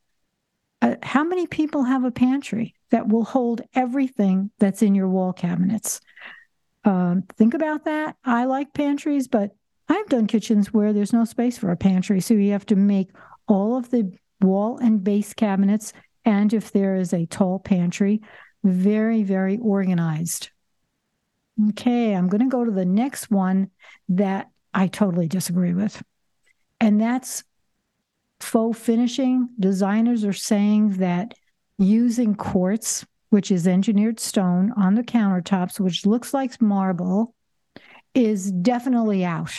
Uh, 0.80 0.96
how 1.02 1.24
many 1.24 1.46
people 1.46 1.84
have 1.84 2.04
a 2.04 2.10
pantry 2.10 2.74
that 2.90 3.08
will 3.08 3.24
hold 3.24 3.60
everything 3.74 4.50
that's 4.58 4.82
in 4.82 4.94
your 4.94 5.08
wall 5.08 5.34
cabinets? 5.34 6.00
Um, 6.84 7.24
think 7.36 7.52
about 7.52 7.84
that. 7.84 8.16
I 8.24 8.44
like 8.44 8.72
pantries, 8.72 9.28
but 9.28 9.50
I've 9.88 10.08
done 10.08 10.26
kitchens 10.26 10.72
where 10.72 10.92
there's 10.92 11.12
no 11.12 11.24
space 11.24 11.58
for 11.58 11.70
a 11.70 11.76
pantry. 11.76 12.20
So 12.20 12.34
you 12.34 12.52
have 12.52 12.66
to 12.66 12.76
make 12.76 13.10
all 13.46 13.76
of 13.76 13.90
the 13.90 14.12
wall 14.40 14.78
and 14.78 15.02
base 15.02 15.34
cabinets, 15.34 15.92
and 16.24 16.52
if 16.52 16.72
there 16.72 16.96
is 16.96 17.12
a 17.12 17.26
tall 17.26 17.58
pantry, 17.58 18.20
very, 18.64 19.22
very 19.22 19.58
organized. 19.58 20.50
Okay, 21.70 22.14
I'm 22.14 22.28
going 22.28 22.42
to 22.42 22.48
go 22.48 22.64
to 22.64 22.70
the 22.70 22.84
next 22.84 23.30
one 23.30 23.70
that 24.08 24.50
I 24.74 24.88
totally 24.88 25.28
disagree 25.28 25.72
with. 25.72 26.02
And 26.80 27.00
that's 27.00 27.44
faux 28.40 28.78
finishing. 28.78 29.48
Designers 29.58 30.24
are 30.24 30.34
saying 30.34 30.98
that 30.98 31.34
using 31.78 32.34
quartz, 32.34 33.06
which 33.30 33.50
is 33.50 33.66
engineered 33.66 34.20
stone, 34.20 34.72
on 34.76 34.94
the 34.94 35.02
countertops, 35.02 35.80
which 35.80 36.04
looks 36.04 36.34
like 36.34 36.60
marble, 36.60 37.34
is 38.14 38.50
definitely 38.50 39.24
out. 39.24 39.52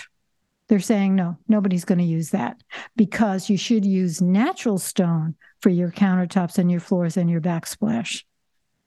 They're 0.67 0.79
saying, 0.79 1.15
no, 1.15 1.37
nobody's 1.47 1.85
going 1.85 1.99
to 1.99 2.03
use 2.03 2.31
that 2.31 2.61
because 2.95 3.49
you 3.49 3.57
should 3.57 3.85
use 3.85 4.21
natural 4.21 4.77
stone 4.77 5.35
for 5.61 5.69
your 5.69 5.91
countertops 5.91 6.57
and 6.57 6.69
your 6.69 6.81
floors 6.81 7.15
and 7.15 7.29
your 7.29 7.41
backsplash. 7.41 8.23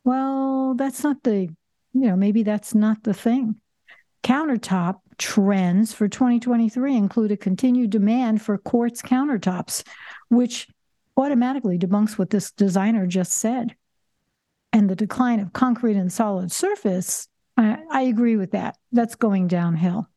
Well, 0.04 0.74
that's 0.76 1.02
not 1.02 1.22
the, 1.22 1.34
you 1.34 1.56
know, 1.92 2.16
maybe 2.16 2.42
that's 2.42 2.74
not 2.74 3.02
the 3.02 3.14
thing. 3.14 3.56
Countertop 4.22 4.96
trends 5.16 5.92
for 5.94 6.08
2023 6.08 6.96
include 6.96 7.32
a 7.32 7.36
continued 7.36 7.90
demand 7.90 8.42
for 8.42 8.58
quartz 8.58 9.00
countertops, 9.00 9.82
which 10.28 10.68
automatically 11.16 11.78
debunks 11.78 12.18
what 12.18 12.30
this 12.30 12.50
designer 12.52 13.06
just 13.06 13.32
said. 13.32 13.74
And 14.72 14.88
the 14.88 14.96
decline 14.96 15.40
of 15.40 15.52
concrete 15.52 15.96
and 15.96 16.12
solid 16.12 16.52
surface, 16.52 17.26
I, 17.56 17.78
I 17.90 18.02
agree 18.02 18.36
with 18.36 18.52
that. 18.52 18.76
That's 18.92 19.14
going 19.14 19.48
downhill. 19.48 20.09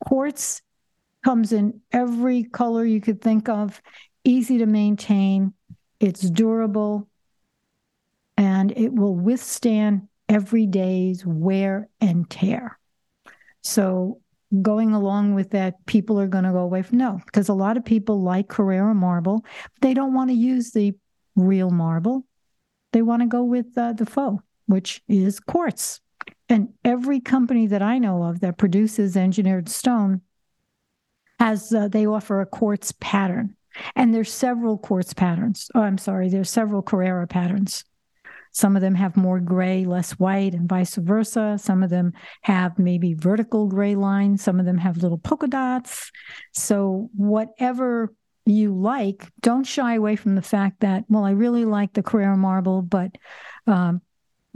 Quartz 0.00 0.62
comes 1.24 1.52
in 1.52 1.80
every 1.92 2.44
color 2.44 2.84
you 2.84 3.00
could 3.00 3.20
think 3.20 3.48
of, 3.48 3.80
easy 4.24 4.58
to 4.58 4.66
maintain, 4.66 5.52
it's 6.00 6.28
durable, 6.30 7.08
and 8.36 8.72
it 8.76 8.92
will 8.92 9.14
withstand 9.14 10.08
every 10.28 10.66
day's 10.66 11.24
wear 11.26 11.88
and 12.00 12.28
tear. 12.30 12.78
So 13.62 14.20
going 14.62 14.92
along 14.92 15.34
with 15.34 15.50
that 15.50 15.84
people 15.86 16.18
are 16.20 16.28
going 16.28 16.44
to 16.44 16.52
go 16.52 16.60
away 16.60 16.82
from 16.82 16.98
no 16.98 17.20
because 17.26 17.48
a 17.48 17.54
lot 17.54 17.76
of 17.76 17.84
people 17.84 18.22
like 18.22 18.48
carrara 18.48 18.94
marble. 18.94 19.44
They 19.82 19.92
don't 19.92 20.14
want 20.14 20.30
to 20.30 20.34
use 20.34 20.70
the 20.70 20.94
real 21.36 21.70
marble. 21.70 22.24
They 22.92 23.02
want 23.02 23.22
to 23.22 23.26
go 23.26 23.42
with 23.44 23.76
uh, 23.76 23.92
the 23.92 24.06
faux 24.06 24.42
which 24.68 25.02
is 25.08 25.40
quartz 25.40 26.00
and 26.48 26.68
every 26.84 27.20
company 27.20 27.66
that 27.66 27.82
i 27.82 27.98
know 27.98 28.22
of 28.22 28.40
that 28.40 28.58
produces 28.58 29.16
engineered 29.16 29.68
stone 29.68 30.20
has 31.38 31.72
uh, 31.72 31.88
they 31.88 32.06
offer 32.06 32.40
a 32.40 32.46
quartz 32.46 32.92
pattern 33.00 33.54
and 33.94 34.12
there's 34.12 34.32
several 34.32 34.78
quartz 34.78 35.14
patterns 35.14 35.70
oh 35.74 35.82
i'm 35.82 35.98
sorry 35.98 36.28
there's 36.28 36.50
several 36.50 36.82
carrara 36.82 37.26
patterns 37.26 37.84
some 38.52 38.76
of 38.76 38.82
them 38.82 38.94
have 38.94 39.16
more 39.16 39.38
gray, 39.40 39.84
less 39.84 40.12
white, 40.12 40.54
and 40.54 40.68
vice 40.68 40.96
versa. 40.96 41.58
Some 41.60 41.82
of 41.82 41.90
them 41.90 42.12
have 42.42 42.78
maybe 42.78 43.14
vertical 43.14 43.66
gray 43.68 43.94
lines. 43.94 44.42
Some 44.42 44.58
of 44.58 44.66
them 44.66 44.78
have 44.78 44.96
little 44.96 45.18
polka 45.18 45.46
dots. 45.46 46.10
So, 46.52 47.10
whatever 47.14 48.12
you 48.46 48.74
like, 48.74 49.30
don't 49.40 49.64
shy 49.64 49.94
away 49.94 50.16
from 50.16 50.34
the 50.34 50.42
fact 50.42 50.80
that, 50.80 51.04
well, 51.08 51.24
I 51.24 51.32
really 51.32 51.64
like 51.64 51.92
the 51.92 52.02
Carrara 52.02 52.36
marble, 52.36 52.82
but 52.82 53.16
um, 53.66 54.00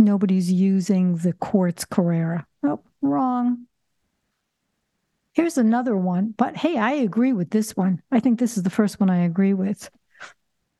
nobody's 0.04 0.50
using 0.52 1.16
the 1.16 1.32
quartz 1.32 1.84
Carrara. 1.84 2.46
Oh, 2.62 2.80
wrong. 3.00 3.66
Here's 5.32 5.56
another 5.56 5.96
one, 5.96 6.34
but 6.36 6.56
hey, 6.56 6.76
I 6.76 6.92
agree 6.92 7.32
with 7.32 7.50
this 7.50 7.74
one. 7.76 8.02
I 8.10 8.20
think 8.20 8.38
this 8.38 8.56
is 8.56 8.62
the 8.62 8.70
first 8.70 9.00
one 9.00 9.08
I 9.08 9.24
agree 9.24 9.54
with 9.54 9.90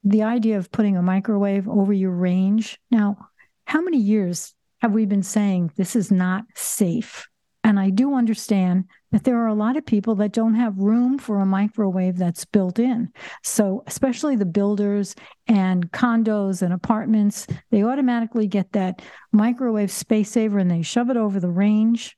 the 0.05 0.23
idea 0.23 0.59
of 0.59 0.73
putting 0.73 0.97
a 0.97 1.03
microwave 1.03 1.69
over 1.69 1.93
your 1.93 2.11
range. 2.11 2.79
Now, 2.91 3.29
how 3.65 3.81
many 3.81 3.99
years 3.99 4.55
have 4.81 4.93
we 4.93 5.07
been 5.07 5.23
saying 5.23 5.73
this 5.77 5.97
is 5.97 6.11
not 6.11 6.45
safe? 6.55 7.29
And 7.65 7.79
I 7.79 7.91
do 7.91 8.15
understand 8.15 8.87
that 9.13 9.25
there 9.25 9.39
are 9.39 9.47
a 9.47 9.55
lot 9.55 9.77
of 9.77 9.87
people 9.87 10.15
that 10.17 10.33
don't 10.33 10.55
have 10.55 10.79
room 10.79 11.19
for 11.19 11.39
a 11.39 11.47
microwave 11.47 12.17
that's 12.17 12.45
built 12.47 12.79
in. 12.79 13.11
So, 13.43 13.85
especially 13.87 14.37
the 14.37 14.47
builders 14.47 15.15
and 15.47 15.91
condos 15.93 16.63
and 16.63 16.73
apartments, 16.73 17.47
they 17.71 17.85
automatically 17.85 18.47
get 18.47 18.73
that 18.73 19.03
microwave 19.31 19.93
space 19.93 20.31
saver 20.31 20.59
and 20.59 20.71
they 20.71 20.83
shove 20.83 21.11
it 21.11 21.17
over 21.17 21.39
the 21.39 21.51
range. 21.51 22.17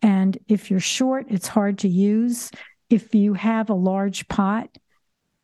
And 0.00 0.38
if 0.46 0.70
you're 0.70 0.80
short, 0.80 1.26
it's 1.28 1.48
hard 1.48 1.78
to 1.78 1.88
use. 1.88 2.50
If 2.88 3.14
you 3.14 3.34
have 3.34 3.68
a 3.68 3.74
large 3.74 4.28
pot 4.28 4.70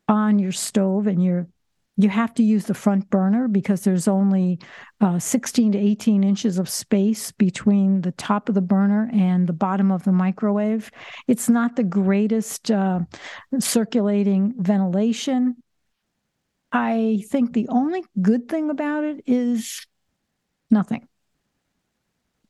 on 0.08 0.38
your 0.38 0.52
stove 0.52 1.08
and 1.08 1.22
you're 1.22 1.48
you 1.96 2.08
have 2.08 2.34
to 2.34 2.42
use 2.42 2.64
the 2.64 2.74
front 2.74 3.08
burner 3.08 3.46
because 3.46 3.82
there's 3.82 4.08
only 4.08 4.58
uh, 5.00 5.18
16 5.18 5.72
to 5.72 5.78
18 5.78 6.24
inches 6.24 6.58
of 6.58 6.68
space 6.68 7.30
between 7.30 8.00
the 8.00 8.12
top 8.12 8.48
of 8.48 8.56
the 8.56 8.60
burner 8.60 9.08
and 9.12 9.46
the 9.46 9.52
bottom 9.52 9.92
of 9.92 10.02
the 10.02 10.12
microwave. 10.12 10.90
It's 11.28 11.48
not 11.48 11.76
the 11.76 11.84
greatest 11.84 12.70
uh, 12.70 13.00
circulating 13.60 14.54
ventilation. 14.58 15.56
I 16.72 17.22
think 17.28 17.52
the 17.52 17.68
only 17.68 18.02
good 18.20 18.48
thing 18.48 18.70
about 18.70 19.04
it 19.04 19.22
is 19.26 19.86
nothing. 20.70 21.06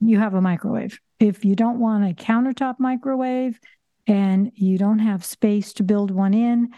You 0.00 0.18
have 0.20 0.32
a 0.32 0.40
microwave. 0.40 0.98
If 1.20 1.44
you 1.44 1.54
don't 1.54 1.80
want 1.80 2.10
a 2.10 2.14
countertop 2.14 2.76
microwave 2.78 3.60
and 4.06 4.52
you 4.54 4.78
don't 4.78 5.00
have 5.00 5.22
space 5.22 5.74
to 5.74 5.82
build 5.82 6.10
one 6.10 6.32
in, 6.32 6.70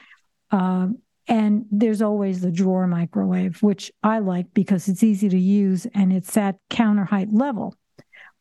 uh, 0.50 0.88
and 1.28 1.66
there's 1.70 2.02
always 2.02 2.40
the 2.40 2.52
drawer 2.52 2.86
microwave, 2.86 3.62
which 3.62 3.90
I 4.02 4.20
like 4.20 4.54
because 4.54 4.88
it's 4.88 5.02
easy 5.02 5.28
to 5.28 5.38
use 5.38 5.86
and 5.94 6.12
it's 6.12 6.36
at 6.36 6.58
counter 6.70 7.04
height 7.04 7.32
level. 7.32 7.74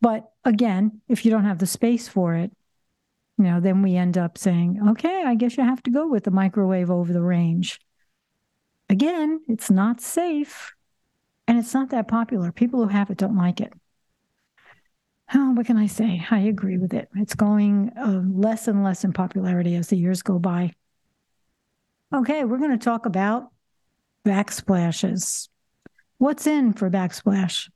But 0.02 0.30
again, 0.44 1.02
if 1.08 1.26
you 1.26 1.32
don't 1.32 1.46
have 1.46 1.58
the 1.58 1.66
space 1.66 2.08
for 2.08 2.36
it, 2.36 2.52
you 3.38 3.46
know, 3.46 3.60
then 3.60 3.82
we 3.82 3.96
end 3.96 4.18
up 4.18 4.38
saying, 4.38 4.80
okay, 4.90 5.24
I 5.26 5.36
guess 5.36 5.58
you 5.58 5.64
have 5.64 5.84
to 5.84 5.92
go 5.92 6.08
with 6.08 6.24
the 6.24 6.32
microwave 6.32 6.92
over 6.92 7.12
the 7.12 7.22
range. 7.22 7.80
Again, 8.90 9.42
it's 9.48 9.72
not 9.72 10.00
safe 10.00 10.74
and 11.48 11.58
it's 11.58 11.74
not 11.74 11.90
that 11.90 12.08
popular. 12.08 12.52
People 12.52 12.84
who 12.84 12.90
have 12.90 13.10
it 13.10 13.18
don't 13.18 13.36
like 13.36 13.60
it. 13.60 13.74
Oh, 15.34 15.52
what 15.52 15.66
can 15.66 15.78
I 15.78 15.88
say? 15.88 16.24
I 16.30 16.40
agree 16.40 16.78
with 16.78 16.94
it. 16.94 17.10
It's 17.16 17.34
going 17.34 17.92
uh, 17.98 18.22
less 18.32 18.68
and 18.68 18.84
less 18.84 19.04
in 19.04 19.12
popularity 19.12 19.76
as 19.76 19.88
the 19.88 19.98
years 19.98 20.22
go 20.22 20.38
by. 20.38 20.74
Okay, 22.14 22.44
we're 22.44 22.60
going 22.60 22.78
to 22.78 22.84
talk 22.84 23.06
about 23.06 23.52
backsplashes. 24.26 25.50
What's 26.18 26.48
in 26.48 26.74
for 26.74 26.90
backsplash? 26.90 27.70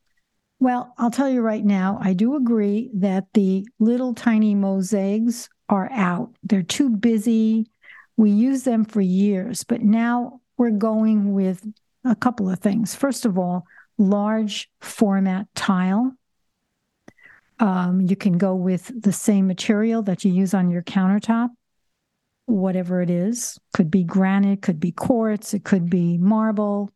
Well, 0.60 0.94
I'll 0.98 1.12
tell 1.12 1.30
you 1.30 1.42
right 1.42 1.64
now, 1.64 1.98
I 2.02 2.14
do 2.14 2.36
agree 2.36 2.90
that 2.96 3.26
the 3.34 3.68
little 3.80 4.14
tiny 4.14 4.56
mosaics 4.56 5.50
are 5.68 5.90
out. 5.92 6.36
They're 6.44 6.64
too 6.64 6.90
busy. 6.90 7.72
We 8.18 8.32
use 8.32 8.64
them 8.64 8.86
for 8.86 9.02
years, 9.02 9.64
but 9.64 9.82
now 9.82 10.42
we're 10.58 10.72
going 10.72 11.34
with 11.34 11.66
a 12.04 12.16
couple 12.16 12.50
of 12.50 12.60
things. 12.60 12.96
First 12.96 13.26
of 13.26 13.38
all, 13.38 13.66
large 13.98 14.70
format 14.82 15.48
tile. 15.56 16.14
Um, 17.60 18.02
you 18.02 18.16
can 18.16 18.38
go 18.38 18.56
with 18.56 18.92
the 19.02 19.12
same 19.12 19.48
material 19.48 20.02
that 20.04 20.24
you 20.24 20.32
use 20.32 20.54
on 20.54 20.70
your 20.70 20.82
countertop 20.82 21.50
whatever 22.50 23.02
it 23.02 23.10
is. 23.10 23.58
Could 23.74 23.92
be 23.92 24.04
granite, 24.04 24.62
could 24.62 24.80
be 24.80 24.92
quartz, 24.92 25.54
it 25.54 25.64
could 25.64 25.90
be 25.90 26.18
marble. 26.18 26.92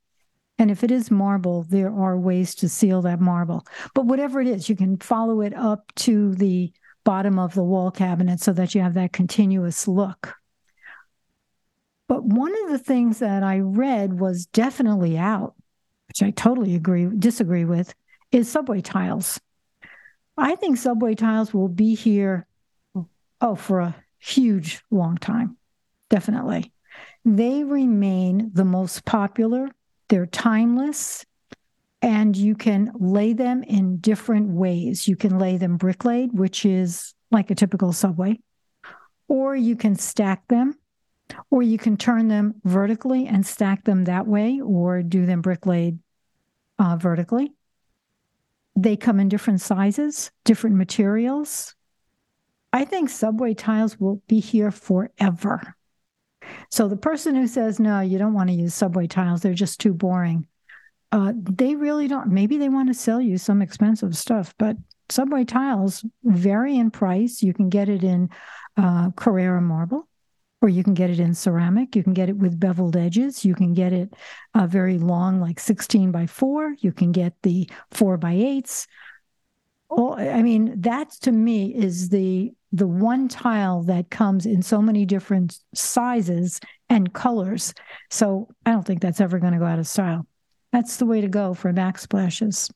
And 0.57 0.69
if 0.69 0.83
it 0.83 0.91
is 0.91 1.09
marble, 1.09 1.63
there 1.63 1.91
are 1.91 2.17
ways 2.17 2.55
to 2.55 2.69
seal 2.69 3.01
that 3.03 3.19
marble. 3.19 3.65
But 3.93 4.05
whatever 4.05 4.39
it 4.39 4.47
is, 4.47 4.69
you 4.69 4.75
can 4.75 4.97
follow 4.97 5.41
it 5.41 5.53
up 5.55 5.93
to 5.95 6.35
the 6.35 6.71
bottom 7.03 7.39
of 7.39 7.53
the 7.53 7.63
wall 7.63 7.91
cabinet 7.91 8.39
so 8.39 8.53
that 8.53 8.73
you 8.73 8.81
have 8.81 8.93
that 8.93 9.13
continuous 9.13 9.87
look. 9.87 10.35
But 12.07 12.23
one 12.23 12.53
of 12.63 12.71
the 12.71 12.79
things 12.79 13.19
that 13.19 13.43
I 13.43 13.59
read 13.59 14.19
was 14.19 14.45
definitely 14.45 15.17
out, 15.17 15.55
which 16.07 16.21
I 16.21 16.31
totally 16.31 16.75
agree 16.75 17.09
disagree 17.17 17.65
with, 17.65 17.93
is 18.31 18.49
subway 18.49 18.81
tiles. 18.81 19.39
I 20.37 20.55
think 20.55 20.77
subway 20.77 21.15
tiles 21.15 21.53
will 21.53 21.67
be 21.67 21.95
here 21.95 22.47
oh 23.41 23.55
for 23.55 23.79
a 23.79 24.02
huge 24.23 24.81
long 24.91 25.17
time. 25.17 25.57
Definitely. 26.09 26.71
They 27.25 27.63
remain 27.63 28.51
the 28.53 28.65
most 28.65 29.05
popular. 29.05 29.69
They're 30.09 30.25
timeless 30.25 31.25
and 32.03 32.35
you 32.35 32.53
can 32.53 32.91
lay 32.99 33.31
them 33.31 33.63
in 33.63 33.97
different 33.97 34.49
ways. 34.49 35.07
You 35.07 35.15
can 35.15 35.39
lay 35.39 35.55
them 35.55 35.77
brick 35.77 36.03
laid, 36.03 36.37
which 36.37 36.65
is 36.65 37.13
like 37.31 37.49
a 37.49 37.55
typical 37.55 37.93
subway, 37.93 38.39
or 39.29 39.55
you 39.55 39.77
can 39.77 39.95
stack 39.95 40.45
them, 40.49 40.77
or 41.49 41.63
you 41.63 41.77
can 41.77 41.95
turn 41.95 42.27
them 42.27 42.55
vertically 42.65 43.25
and 43.25 43.45
stack 43.45 43.85
them 43.85 44.03
that 44.03 44.27
way, 44.27 44.59
or 44.61 45.01
do 45.01 45.25
them 45.25 45.41
brick 45.41 45.65
laid 45.65 45.97
uh, 46.77 46.97
vertically. 46.97 47.53
They 48.75 48.97
come 48.97 49.21
in 49.21 49.29
different 49.29 49.61
sizes, 49.61 50.29
different 50.43 50.75
materials. 50.75 51.73
I 52.73 52.85
think 52.85 53.09
subway 53.09 53.53
tiles 53.53 53.99
will 53.99 54.21
be 54.27 54.39
here 54.39 54.71
forever. 54.71 55.75
So 56.69 56.87
the 56.87 56.97
person 56.97 57.35
who 57.35 57.47
says, 57.47 57.79
no, 57.79 57.99
you 57.99 58.17
don't 58.17 58.33
want 58.33 58.49
to 58.49 58.55
use 58.55 58.73
subway 58.73 59.05
tiles, 59.05 59.41
they're 59.41 59.53
just 59.53 59.79
too 59.79 59.93
boring. 59.93 60.47
Uh, 61.11 61.33
they 61.35 61.75
really 61.75 62.07
don't. 62.07 62.29
Maybe 62.29 62.57
they 62.57 62.69
want 62.69 62.89
to 62.89 62.95
sell 62.95 63.21
you 63.21 63.37
some 63.37 63.61
expensive 63.61 64.17
stuff, 64.17 64.55
but 64.57 64.75
subway 65.09 65.45
tiles 65.45 66.03
vary 66.23 66.75
in 66.75 66.89
price. 66.89 67.43
You 67.43 67.53
can 67.53 67.69
get 67.69 67.87
it 67.87 68.03
in 68.03 68.29
uh, 68.75 69.11
Carrara 69.11 69.61
marble, 69.61 70.07
or 70.63 70.69
you 70.69 70.83
can 70.83 70.95
get 70.95 71.11
it 71.11 71.19
in 71.19 71.35
ceramic. 71.35 71.95
You 71.95 72.01
can 72.01 72.13
get 72.13 72.29
it 72.29 72.37
with 72.37 72.59
beveled 72.59 72.97
edges. 72.97 73.45
You 73.45 73.53
can 73.53 73.75
get 73.75 73.93
it 73.93 74.11
uh, 74.55 74.65
very 74.65 74.97
long, 74.97 75.39
like 75.39 75.59
16 75.59 76.11
by 76.11 76.25
4. 76.25 76.77
You 76.79 76.91
can 76.91 77.11
get 77.11 77.35
the 77.43 77.69
4 77.91 78.17
by 78.17 78.33
8s. 78.33 78.87
Oh, 79.89 80.15
I 80.15 80.41
mean, 80.41 80.81
that 80.81 81.11
to 81.21 81.31
me 81.31 81.73
is 81.73 82.09
the 82.09 82.53
the 82.71 82.87
one 82.87 83.27
tile 83.27 83.83
that 83.83 84.09
comes 84.09 84.47
in 84.47 84.63
so 84.63 84.81
many 84.81 85.05
different 85.05 85.59
sizes 85.75 86.59
and 86.89 87.13
colors. 87.13 87.71
So 88.09 88.47
I 88.65 88.71
don't 88.71 88.83
think 88.83 88.99
that's 88.99 89.21
ever 89.21 89.37
going 89.37 89.53
to 89.53 89.59
go 89.59 89.65
out 89.65 89.77
of 89.77 89.87
style. 89.87 90.25
That's 90.71 90.97
the 90.97 91.05
way 91.05 91.21
to 91.21 91.27
go 91.27 91.53
for 91.53 91.71
backsplashes. 91.71 92.71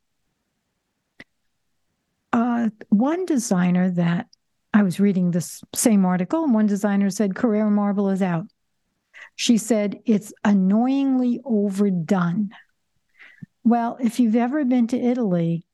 Uh, 2.31 2.69
one 2.89 3.25
designer 3.25 3.89
that 3.89 4.27
I 4.71 4.83
was 4.83 4.99
reading 4.99 5.31
this 5.31 5.63
same 5.73 6.05
article, 6.05 6.43
and 6.43 6.53
one 6.53 6.67
designer 6.67 7.09
said 7.09 7.35
Carrara 7.35 7.71
Marble 7.71 8.09
is 8.09 8.21
out. 8.21 8.45
She 9.35 9.57
said 9.57 9.99
it's 10.05 10.31
annoyingly 10.45 11.39
overdone. 11.43 12.51
Well, 13.63 13.97
if 13.99 14.19
you've 14.19 14.35
ever 14.35 14.63
been 14.65 14.87
to 14.87 14.99
Italy, 14.99 15.65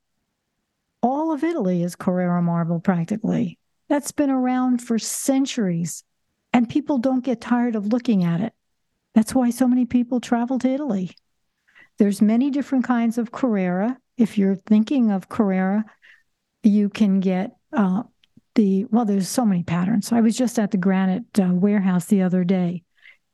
all 1.04 1.32
of 1.32 1.44
Italy 1.44 1.84
is 1.84 1.96
Carrara 1.96 2.42
marble 2.42 2.80
practically. 2.80 3.60
That's 3.90 4.12
been 4.12 4.32
around 4.32 4.82
for 4.82 4.98
centuries, 4.98 6.04
and 6.52 6.68
people 6.68 6.98
don't 6.98 7.24
get 7.24 7.42
tired 7.42 7.76
of 7.76 7.88
looking 7.88 8.24
at 8.24 8.42
it. 8.42 8.54
That's 9.14 9.36
why 9.36 9.52
so 9.52 9.68
many 9.68 9.86
people 9.86 10.20
travel 10.20 10.58
to 10.60 10.70
Italy. 10.70 11.12
There's 12.00 12.22
many 12.22 12.50
different 12.50 12.86
kinds 12.86 13.20
of 13.20 13.32
Carrara. 13.32 14.00
If 14.18 14.40
you're 14.40 14.56
thinking 14.56 15.12
of 15.12 15.30
Carrara, 15.30 15.86
you 16.64 16.90
can 16.90 17.20
get 17.20 17.52
uh, 17.74 18.04
the 18.56 18.86
well 18.86 19.06
there's 19.06 19.28
so 19.28 19.46
many 19.46 19.64
patterns 19.64 20.12
i 20.12 20.22
was 20.22 20.38
just 20.38 20.60
at 20.60 20.72
the 20.72 20.78
granite 20.78 21.40
uh, 21.40 21.50
warehouse 21.52 22.06
the 22.06 22.22
other 22.22 22.44
day 22.44 22.84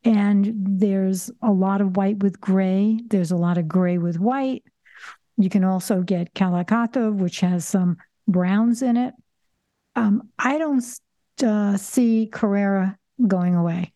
and 0.04 0.54
there's 0.56 1.30
a 1.42 1.52
lot 1.52 1.82
of 1.82 1.98
white 1.98 2.22
with 2.24 2.40
gray 2.40 3.00
there's 3.08 3.32
a 3.32 3.38
lot 3.38 3.58
of 3.58 3.68
gray 3.68 3.98
with 3.98 4.20
white 4.20 4.64
you 5.40 5.50
can 5.50 5.64
also 5.64 6.02
get 6.02 6.34
Calacatta 6.34 7.14
which 7.14 7.40
has 7.40 7.66
some 7.66 7.98
browns 8.28 8.82
in 8.82 8.98
it 8.98 9.14
um, 9.96 10.30
i 10.38 10.58
don't 10.58 10.84
uh, 11.44 11.78
see 11.78 12.30
Carrara 12.32 12.98
going 13.28 13.56
away 13.56 13.94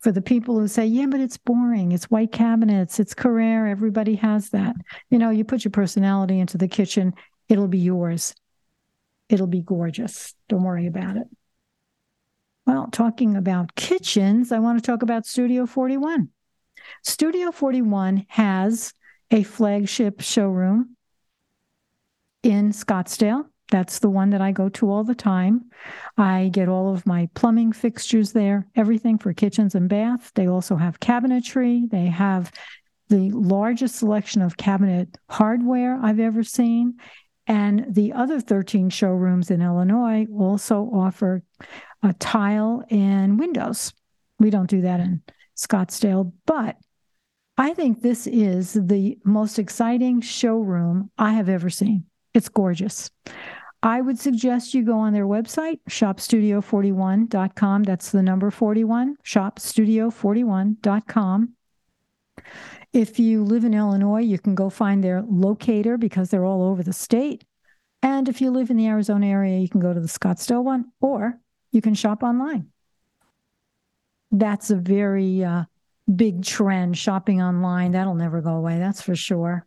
for 0.00 0.12
the 0.12 0.22
people 0.22 0.58
who 0.58 0.68
say 0.68 0.86
yeah 0.86 1.06
but 1.06 1.20
it's 1.20 1.38
boring 1.38 1.92
it's 1.92 2.10
white 2.10 2.32
cabinets 2.32 3.00
it's 3.00 3.14
Carrara. 3.14 3.70
everybody 3.70 4.14
has 4.16 4.50
that 4.50 4.76
you 5.10 5.18
know 5.18 5.30
you 5.30 5.44
put 5.44 5.64
your 5.64 5.72
personality 5.72 6.38
into 6.38 6.58
the 6.58 6.68
kitchen 6.68 7.14
it'll 7.48 7.68
be 7.68 7.78
yours 7.78 8.34
it'll 9.28 9.46
be 9.46 9.62
gorgeous. 9.62 10.34
Don't 10.48 10.62
worry 10.62 10.86
about 10.86 11.16
it. 11.16 11.26
Well, 12.66 12.88
talking 12.90 13.36
about 13.36 13.74
kitchens, 13.74 14.52
I 14.52 14.58
want 14.58 14.82
to 14.82 14.86
talk 14.86 15.02
about 15.02 15.26
Studio 15.26 15.66
41. 15.66 16.30
Studio 17.02 17.52
41 17.52 18.26
has 18.28 18.94
a 19.34 19.42
flagship 19.42 20.20
showroom 20.20 20.96
in 22.44 22.70
Scottsdale. 22.70 23.44
That's 23.70 23.98
the 23.98 24.08
one 24.08 24.30
that 24.30 24.40
I 24.40 24.52
go 24.52 24.68
to 24.68 24.88
all 24.88 25.02
the 25.02 25.16
time. 25.16 25.70
I 26.16 26.50
get 26.52 26.68
all 26.68 26.94
of 26.94 27.04
my 27.04 27.28
plumbing 27.34 27.72
fixtures 27.72 28.30
there, 28.32 28.68
everything 28.76 29.18
for 29.18 29.32
kitchens 29.32 29.74
and 29.74 29.88
baths. 29.88 30.30
They 30.36 30.46
also 30.46 30.76
have 30.76 31.00
cabinetry. 31.00 31.90
They 31.90 32.06
have 32.06 32.52
the 33.08 33.30
largest 33.32 33.96
selection 33.96 34.40
of 34.40 34.56
cabinet 34.56 35.18
hardware 35.28 35.98
I've 36.00 36.20
ever 36.20 36.44
seen. 36.44 36.98
And 37.48 37.86
the 37.92 38.12
other 38.12 38.40
13 38.40 38.88
showrooms 38.88 39.50
in 39.50 39.62
Illinois 39.62 40.26
also 40.32 40.88
offer 40.94 41.42
a 42.04 42.12
tile 42.12 42.84
and 42.88 43.36
windows. 43.40 43.92
We 44.38 44.50
don't 44.50 44.70
do 44.70 44.82
that 44.82 45.00
in 45.00 45.22
Scottsdale, 45.56 46.32
but 46.46 46.76
I 47.56 47.72
think 47.72 48.02
this 48.02 48.26
is 48.26 48.72
the 48.72 49.16
most 49.24 49.60
exciting 49.60 50.20
showroom 50.20 51.12
I 51.16 51.34
have 51.34 51.48
ever 51.48 51.70
seen. 51.70 52.06
It's 52.32 52.48
gorgeous. 52.48 53.12
I 53.82 54.00
would 54.00 54.18
suggest 54.18 54.74
you 54.74 54.82
go 54.82 54.98
on 54.98 55.12
their 55.12 55.26
website, 55.26 55.78
shopstudio41.com. 55.88 57.82
That's 57.84 58.10
the 58.10 58.22
number 58.22 58.50
41, 58.50 59.18
shopstudio41.com. 59.24 61.52
If 62.92 63.18
you 63.18 63.42
live 63.44 63.64
in 63.64 63.74
Illinois, 63.74 64.22
you 64.22 64.38
can 64.38 64.54
go 64.54 64.70
find 64.70 65.04
their 65.04 65.22
locator 65.28 65.98
because 65.98 66.30
they're 66.30 66.46
all 66.46 66.62
over 66.62 66.82
the 66.82 66.92
state. 66.92 67.44
And 68.02 68.28
if 68.28 68.40
you 68.40 68.50
live 68.50 68.70
in 68.70 68.78
the 68.78 68.86
Arizona 68.86 69.26
area, 69.26 69.58
you 69.58 69.68
can 69.68 69.80
go 69.80 69.92
to 69.92 70.00
the 70.00 70.08
Scottsdale 70.08 70.64
one 70.64 70.86
or 71.00 71.38
you 71.70 71.80
can 71.80 71.94
shop 71.94 72.22
online. 72.22 72.68
That's 74.30 74.70
a 74.70 74.76
very 74.76 75.42
uh, 75.44 75.64
big 76.12 76.44
trend, 76.44 76.96
shopping 76.96 77.42
online. 77.42 77.92
That'll 77.92 78.14
never 78.14 78.40
go 78.40 78.54
away, 78.54 78.78
that's 78.78 79.02
for 79.02 79.14
sure. 79.14 79.66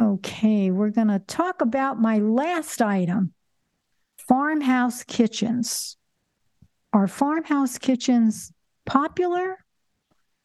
Okay, 0.00 0.70
we're 0.70 0.90
going 0.90 1.08
to 1.08 1.20
talk 1.20 1.60
about 1.60 2.00
my 2.00 2.18
last 2.18 2.82
item 2.82 3.32
farmhouse 4.28 5.04
kitchens. 5.04 5.96
Are 6.92 7.06
farmhouse 7.06 7.78
kitchens 7.78 8.52
popular? 8.86 9.58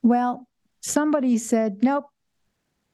Well, 0.01 0.47
somebody 0.81 1.37
said, 1.37 1.83
nope, 1.83 2.05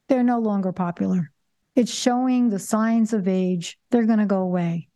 they're 0.08 0.22
no 0.22 0.38
longer 0.38 0.72
popular. 0.72 1.30
It's 1.74 1.92
showing 1.92 2.48
the 2.48 2.58
signs 2.58 3.12
of 3.12 3.28
age. 3.28 3.78
They're 3.90 4.06
going 4.06 4.18
to 4.18 4.26
go 4.26 4.40
away. 4.40 4.88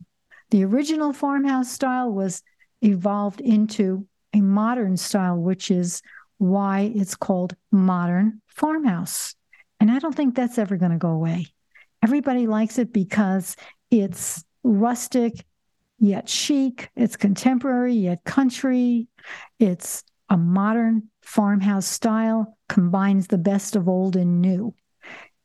The 0.50 0.64
original 0.64 1.12
farmhouse 1.12 1.70
style 1.70 2.10
was 2.10 2.42
evolved 2.82 3.40
into 3.40 4.06
a 4.32 4.40
modern 4.40 4.96
style, 4.96 5.36
which 5.36 5.70
is 5.70 6.02
why 6.40 6.90
it's 6.94 7.14
called 7.14 7.54
modern 7.70 8.40
farmhouse. 8.46 9.34
And 9.78 9.90
I 9.90 9.98
don't 9.98 10.14
think 10.14 10.34
that's 10.34 10.56
ever 10.56 10.78
going 10.78 10.92
to 10.92 10.96
go 10.96 11.10
away. 11.10 11.48
Everybody 12.02 12.46
likes 12.46 12.78
it 12.78 12.94
because 12.94 13.56
it's 13.90 14.42
rustic, 14.62 15.44
yet 15.98 16.30
chic. 16.30 16.88
It's 16.96 17.16
contemporary, 17.16 17.92
yet 17.92 18.24
country. 18.24 19.08
It's 19.58 20.02
a 20.30 20.38
modern 20.38 21.10
farmhouse 21.20 21.86
style 21.86 22.56
combines 22.70 23.26
the 23.26 23.36
best 23.36 23.76
of 23.76 23.86
old 23.86 24.16
and 24.16 24.40
new. 24.40 24.74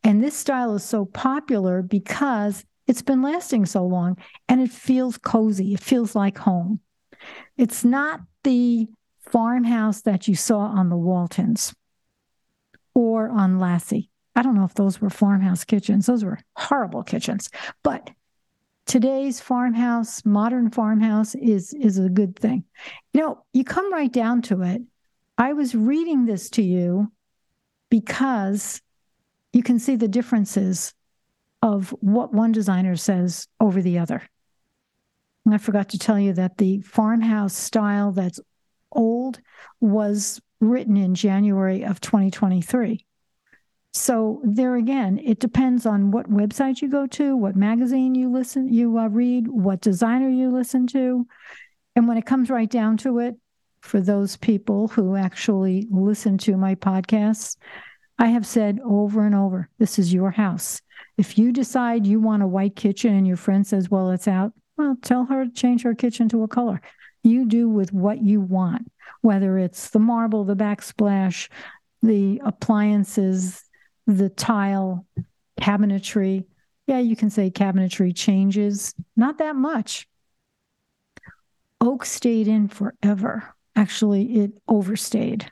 And 0.02 0.24
this 0.24 0.34
style 0.34 0.74
is 0.76 0.82
so 0.82 1.04
popular 1.04 1.82
because 1.82 2.64
it's 2.86 3.02
been 3.02 3.20
lasting 3.20 3.66
so 3.66 3.84
long 3.84 4.16
and 4.48 4.62
it 4.62 4.70
feels 4.70 5.18
cozy. 5.18 5.74
It 5.74 5.80
feels 5.80 6.14
like 6.14 6.38
home. 6.38 6.80
It's 7.58 7.84
not 7.84 8.20
the 8.44 8.88
farmhouse 9.26 10.02
that 10.02 10.28
you 10.28 10.34
saw 10.34 10.60
on 10.60 10.88
the 10.88 10.96
Waltons 10.96 11.74
or 12.94 13.28
on 13.28 13.58
Lassie. 13.58 14.10
I 14.34 14.42
don't 14.42 14.54
know 14.54 14.64
if 14.64 14.74
those 14.74 15.00
were 15.00 15.10
farmhouse 15.10 15.64
kitchens. 15.64 16.06
Those 16.06 16.24
were 16.24 16.38
horrible 16.56 17.02
kitchens. 17.02 17.50
But 17.82 18.10
today's 18.86 19.40
farmhouse, 19.40 20.24
modern 20.24 20.70
farmhouse 20.70 21.34
is 21.34 21.72
is 21.74 21.98
a 21.98 22.08
good 22.08 22.38
thing. 22.38 22.64
You 23.12 23.20
know, 23.20 23.44
you 23.52 23.64
come 23.64 23.92
right 23.92 24.12
down 24.12 24.42
to 24.42 24.62
it. 24.62 24.82
I 25.38 25.52
was 25.52 25.74
reading 25.74 26.26
this 26.26 26.50
to 26.50 26.62
you 26.62 27.10
because 27.90 28.80
you 29.52 29.62
can 29.62 29.78
see 29.78 29.96
the 29.96 30.08
differences 30.08 30.94
of 31.62 31.90
what 32.00 32.32
one 32.32 32.52
designer 32.52 32.96
says 32.96 33.48
over 33.60 33.82
the 33.82 33.98
other. 33.98 34.22
And 35.44 35.54
I 35.54 35.58
forgot 35.58 35.90
to 35.90 35.98
tell 35.98 36.18
you 36.18 36.32
that 36.34 36.58
the 36.58 36.80
farmhouse 36.80 37.54
style 37.54 38.12
that's 38.12 38.40
old 38.92 39.40
was 39.80 40.40
written 40.60 40.96
in 40.96 41.14
January 41.14 41.84
of 41.84 42.00
2023. 42.00 43.04
So 43.92 44.42
there 44.44 44.76
again, 44.76 45.18
it 45.24 45.40
depends 45.40 45.86
on 45.86 46.10
what 46.10 46.30
website 46.30 46.82
you 46.82 46.88
go 46.90 47.06
to, 47.06 47.34
what 47.36 47.56
magazine 47.56 48.14
you 48.14 48.30
listen, 48.30 48.72
you 48.72 48.98
uh, 48.98 49.08
read, 49.08 49.48
what 49.48 49.80
designer 49.80 50.28
you 50.28 50.50
listen 50.50 50.86
to, 50.88 51.26
and 51.94 52.06
when 52.06 52.18
it 52.18 52.26
comes 52.26 52.50
right 52.50 52.68
down 52.68 52.98
to 52.98 53.18
it, 53.20 53.36
for 53.80 54.00
those 54.00 54.36
people 54.36 54.88
who 54.88 55.16
actually 55.16 55.86
listen 55.90 56.36
to 56.38 56.56
my 56.56 56.74
podcasts, 56.74 57.56
I 58.18 58.28
have 58.28 58.46
said 58.46 58.80
over 58.84 59.24
and 59.24 59.34
over 59.34 59.70
this 59.78 59.98
is 59.98 60.12
your 60.12 60.30
house. 60.30 60.82
If 61.16 61.38
you 61.38 61.52
decide 61.52 62.06
you 62.06 62.20
want 62.20 62.42
a 62.42 62.46
white 62.46 62.76
kitchen 62.76 63.14
and 63.14 63.26
your 63.26 63.36
friend 63.36 63.66
says, 63.66 63.90
well, 63.90 64.10
it's 64.10 64.28
out, 64.28 64.52
well, 64.76 64.96
tell 65.00 65.24
her 65.24 65.46
to 65.46 65.50
change 65.50 65.82
her 65.82 65.94
kitchen 65.94 66.28
to 66.30 66.42
a 66.42 66.48
color. 66.48 66.82
You 67.26 67.44
do 67.44 67.68
with 67.68 67.92
what 67.92 68.22
you 68.22 68.40
want, 68.40 68.88
whether 69.20 69.58
it's 69.58 69.90
the 69.90 69.98
marble, 69.98 70.44
the 70.44 70.54
backsplash, 70.54 71.48
the 72.00 72.40
appliances, 72.44 73.64
the 74.06 74.28
tile, 74.28 75.04
cabinetry. 75.60 76.44
Yeah, 76.86 77.00
you 77.00 77.16
can 77.16 77.30
say 77.30 77.50
cabinetry 77.50 78.14
changes, 78.14 78.94
not 79.16 79.38
that 79.38 79.56
much. 79.56 80.06
Oak 81.80 82.04
stayed 82.04 82.46
in 82.46 82.68
forever. 82.68 83.52
Actually, 83.74 84.36
it 84.36 84.52
overstayed. 84.68 85.50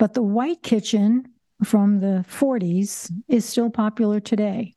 But 0.00 0.14
the 0.14 0.22
white 0.22 0.64
kitchen 0.64 1.28
from 1.62 2.00
the 2.00 2.24
40s 2.28 3.08
is 3.28 3.44
still 3.44 3.70
popular 3.70 4.18
today. 4.18 4.74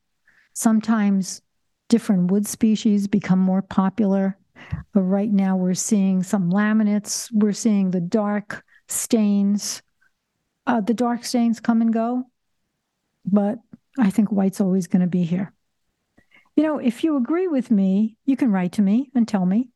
Sometimes 0.53 1.41
different 1.89 2.29
wood 2.29 2.45
species 2.45 3.07
become 3.07 3.39
more 3.39 3.63
popular. 3.63 4.37
Right 4.93 5.31
now, 5.31 5.57
we're 5.57 5.73
seeing 5.73 6.23
some 6.23 6.51
laminates, 6.51 7.29
we're 7.33 7.53
seeing 7.53 7.91
the 7.91 8.01
dark 8.01 8.63
stains. 8.87 9.81
Uh, 10.67 10.81
the 10.81 10.93
dark 10.93 11.23
stains 11.23 11.59
come 11.59 11.81
and 11.81 11.93
go, 11.93 12.23
but 13.25 13.59
I 13.99 14.09
think 14.09 14.31
white's 14.31 14.61
always 14.61 14.87
going 14.87 15.01
to 15.01 15.07
be 15.07 15.23
here. 15.23 15.53
You 16.55 16.63
know, 16.63 16.79
if 16.79 17.03
you 17.03 17.17
agree 17.17 17.47
with 17.47 17.69
me, 17.69 18.17
you 18.25 18.37
can 18.37 18.51
write 18.51 18.73
to 18.73 18.81
me 18.81 19.11
and 19.13 19.27
tell 19.27 19.45
me. 19.45 19.69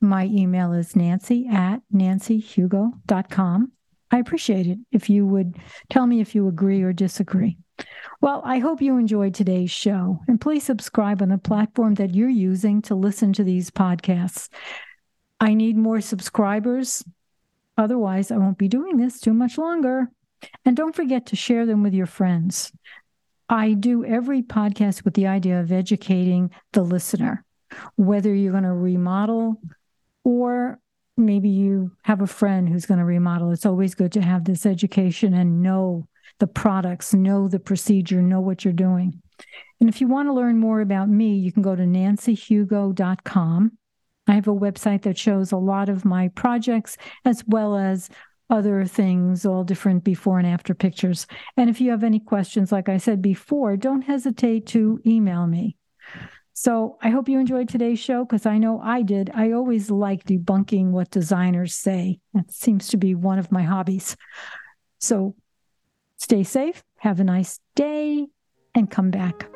My 0.00 0.26
email 0.26 0.72
is 0.72 0.94
nancy 0.94 1.46
at 1.50 1.80
nancyhugo.com. 1.94 3.72
I 4.10 4.18
appreciate 4.18 4.66
it 4.66 4.78
if 4.92 5.08
you 5.08 5.26
would 5.26 5.56
tell 5.88 6.06
me 6.06 6.20
if 6.20 6.34
you 6.34 6.48
agree 6.48 6.82
or 6.82 6.92
disagree. 6.92 7.58
Well, 8.20 8.42
I 8.44 8.58
hope 8.58 8.80
you 8.80 8.96
enjoyed 8.96 9.34
today's 9.34 9.70
show, 9.70 10.20
and 10.26 10.40
please 10.40 10.64
subscribe 10.64 11.20
on 11.20 11.28
the 11.28 11.38
platform 11.38 11.94
that 11.94 12.14
you're 12.14 12.28
using 12.28 12.82
to 12.82 12.94
listen 12.94 13.32
to 13.34 13.44
these 13.44 13.70
podcasts. 13.70 14.48
I 15.38 15.54
need 15.54 15.76
more 15.76 16.00
subscribers. 16.00 17.04
Otherwise, 17.76 18.30
I 18.30 18.38
won't 18.38 18.58
be 18.58 18.68
doing 18.68 18.96
this 18.96 19.20
too 19.20 19.34
much 19.34 19.58
longer. 19.58 20.10
And 20.64 20.76
don't 20.76 20.96
forget 20.96 21.26
to 21.26 21.36
share 21.36 21.66
them 21.66 21.82
with 21.82 21.94
your 21.94 22.06
friends. 22.06 22.72
I 23.48 23.74
do 23.74 24.04
every 24.04 24.42
podcast 24.42 25.04
with 25.04 25.14
the 25.14 25.26
idea 25.26 25.60
of 25.60 25.70
educating 25.70 26.50
the 26.72 26.82
listener, 26.82 27.44
whether 27.96 28.34
you're 28.34 28.52
going 28.52 28.64
to 28.64 28.72
remodel 28.72 29.60
or 30.24 30.80
maybe 31.16 31.48
you 31.48 31.92
have 32.02 32.20
a 32.20 32.26
friend 32.26 32.68
who's 32.68 32.86
going 32.86 32.98
to 32.98 33.04
remodel. 33.04 33.52
It's 33.52 33.66
always 33.66 33.94
good 33.94 34.12
to 34.12 34.22
have 34.22 34.44
this 34.44 34.66
education 34.66 35.34
and 35.34 35.62
know 35.62 36.08
the 36.38 36.46
products, 36.46 37.14
know 37.14 37.48
the 37.48 37.58
procedure, 37.58 38.22
know 38.22 38.40
what 38.40 38.64
you're 38.64 38.72
doing. 38.72 39.22
And 39.80 39.88
if 39.88 40.00
you 40.00 40.08
want 40.08 40.28
to 40.28 40.32
learn 40.32 40.58
more 40.58 40.80
about 40.80 41.08
me, 41.08 41.36
you 41.36 41.52
can 41.52 41.62
go 41.62 41.76
to 41.76 41.82
nancyhugo.com. 41.82 43.72
I 44.28 44.32
have 44.34 44.48
a 44.48 44.54
website 44.54 45.02
that 45.02 45.18
shows 45.18 45.52
a 45.52 45.56
lot 45.56 45.88
of 45.88 46.04
my 46.04 46.28
projects 46.28 46.96
as 47.24 47.44
well 47.46 47.76
as 47.76 48.10
other 48.48 48.84
things, 48.84 49.44
all 49.44 49.64
different 49.64 50.04
before 50.04 50.38
and 50.38 50.46
after 50.46 50.74
pictures. 50.74 51.26
And 51.56 51.68
if 51.68 51.80
you 51.80 51.90
have 51.90 52.04
any 52.04 52.20
questions, 52.20 52.72
like 52.72 52.88
I 52.88 52.96
said 52.96 53.20
before, 53.20 53.76
don't 53.76 54.02
hesitate 54.02 54.66
to 54.68 55.00
email 55.06 55.46
me. 55.46 55.76
So 56.52 56.96
I 57.02 57.10
hope 57.10 57.28
you 57.28 57.38
enjoyed 57.38 57.68
today's 57.68 57.98
show 57.98 58.24
because 58.24 58.46
I 58.46 58.58
know 58.58 58.80
I 58.80 59.02
did. 59.02 59.30
I 59.34 59.52
always 59.52 59.90
like 59.90 60.24
debunking 60.24 60.90
what 60.90 61.10
designers 61.10 61.74
say. 61.74 62.20
That 62.32 62.50
seems 62.50 62.88
to 62.88 62.96
be 62.96 63.14
one 63.14 63.38
of 63.38 63.52
my 63.52 63.62
hobbies. 63.62 64.16
So 64.98 65.34
stay 66.16 66.42
safe, 66.42 66.82
have 66.98 67.20
a 67.20 67.24
nice 67.24 67.60
day, 67.74 68.26
and 68.74 68.90
come 68.90 69.10
back. 69.10 69.48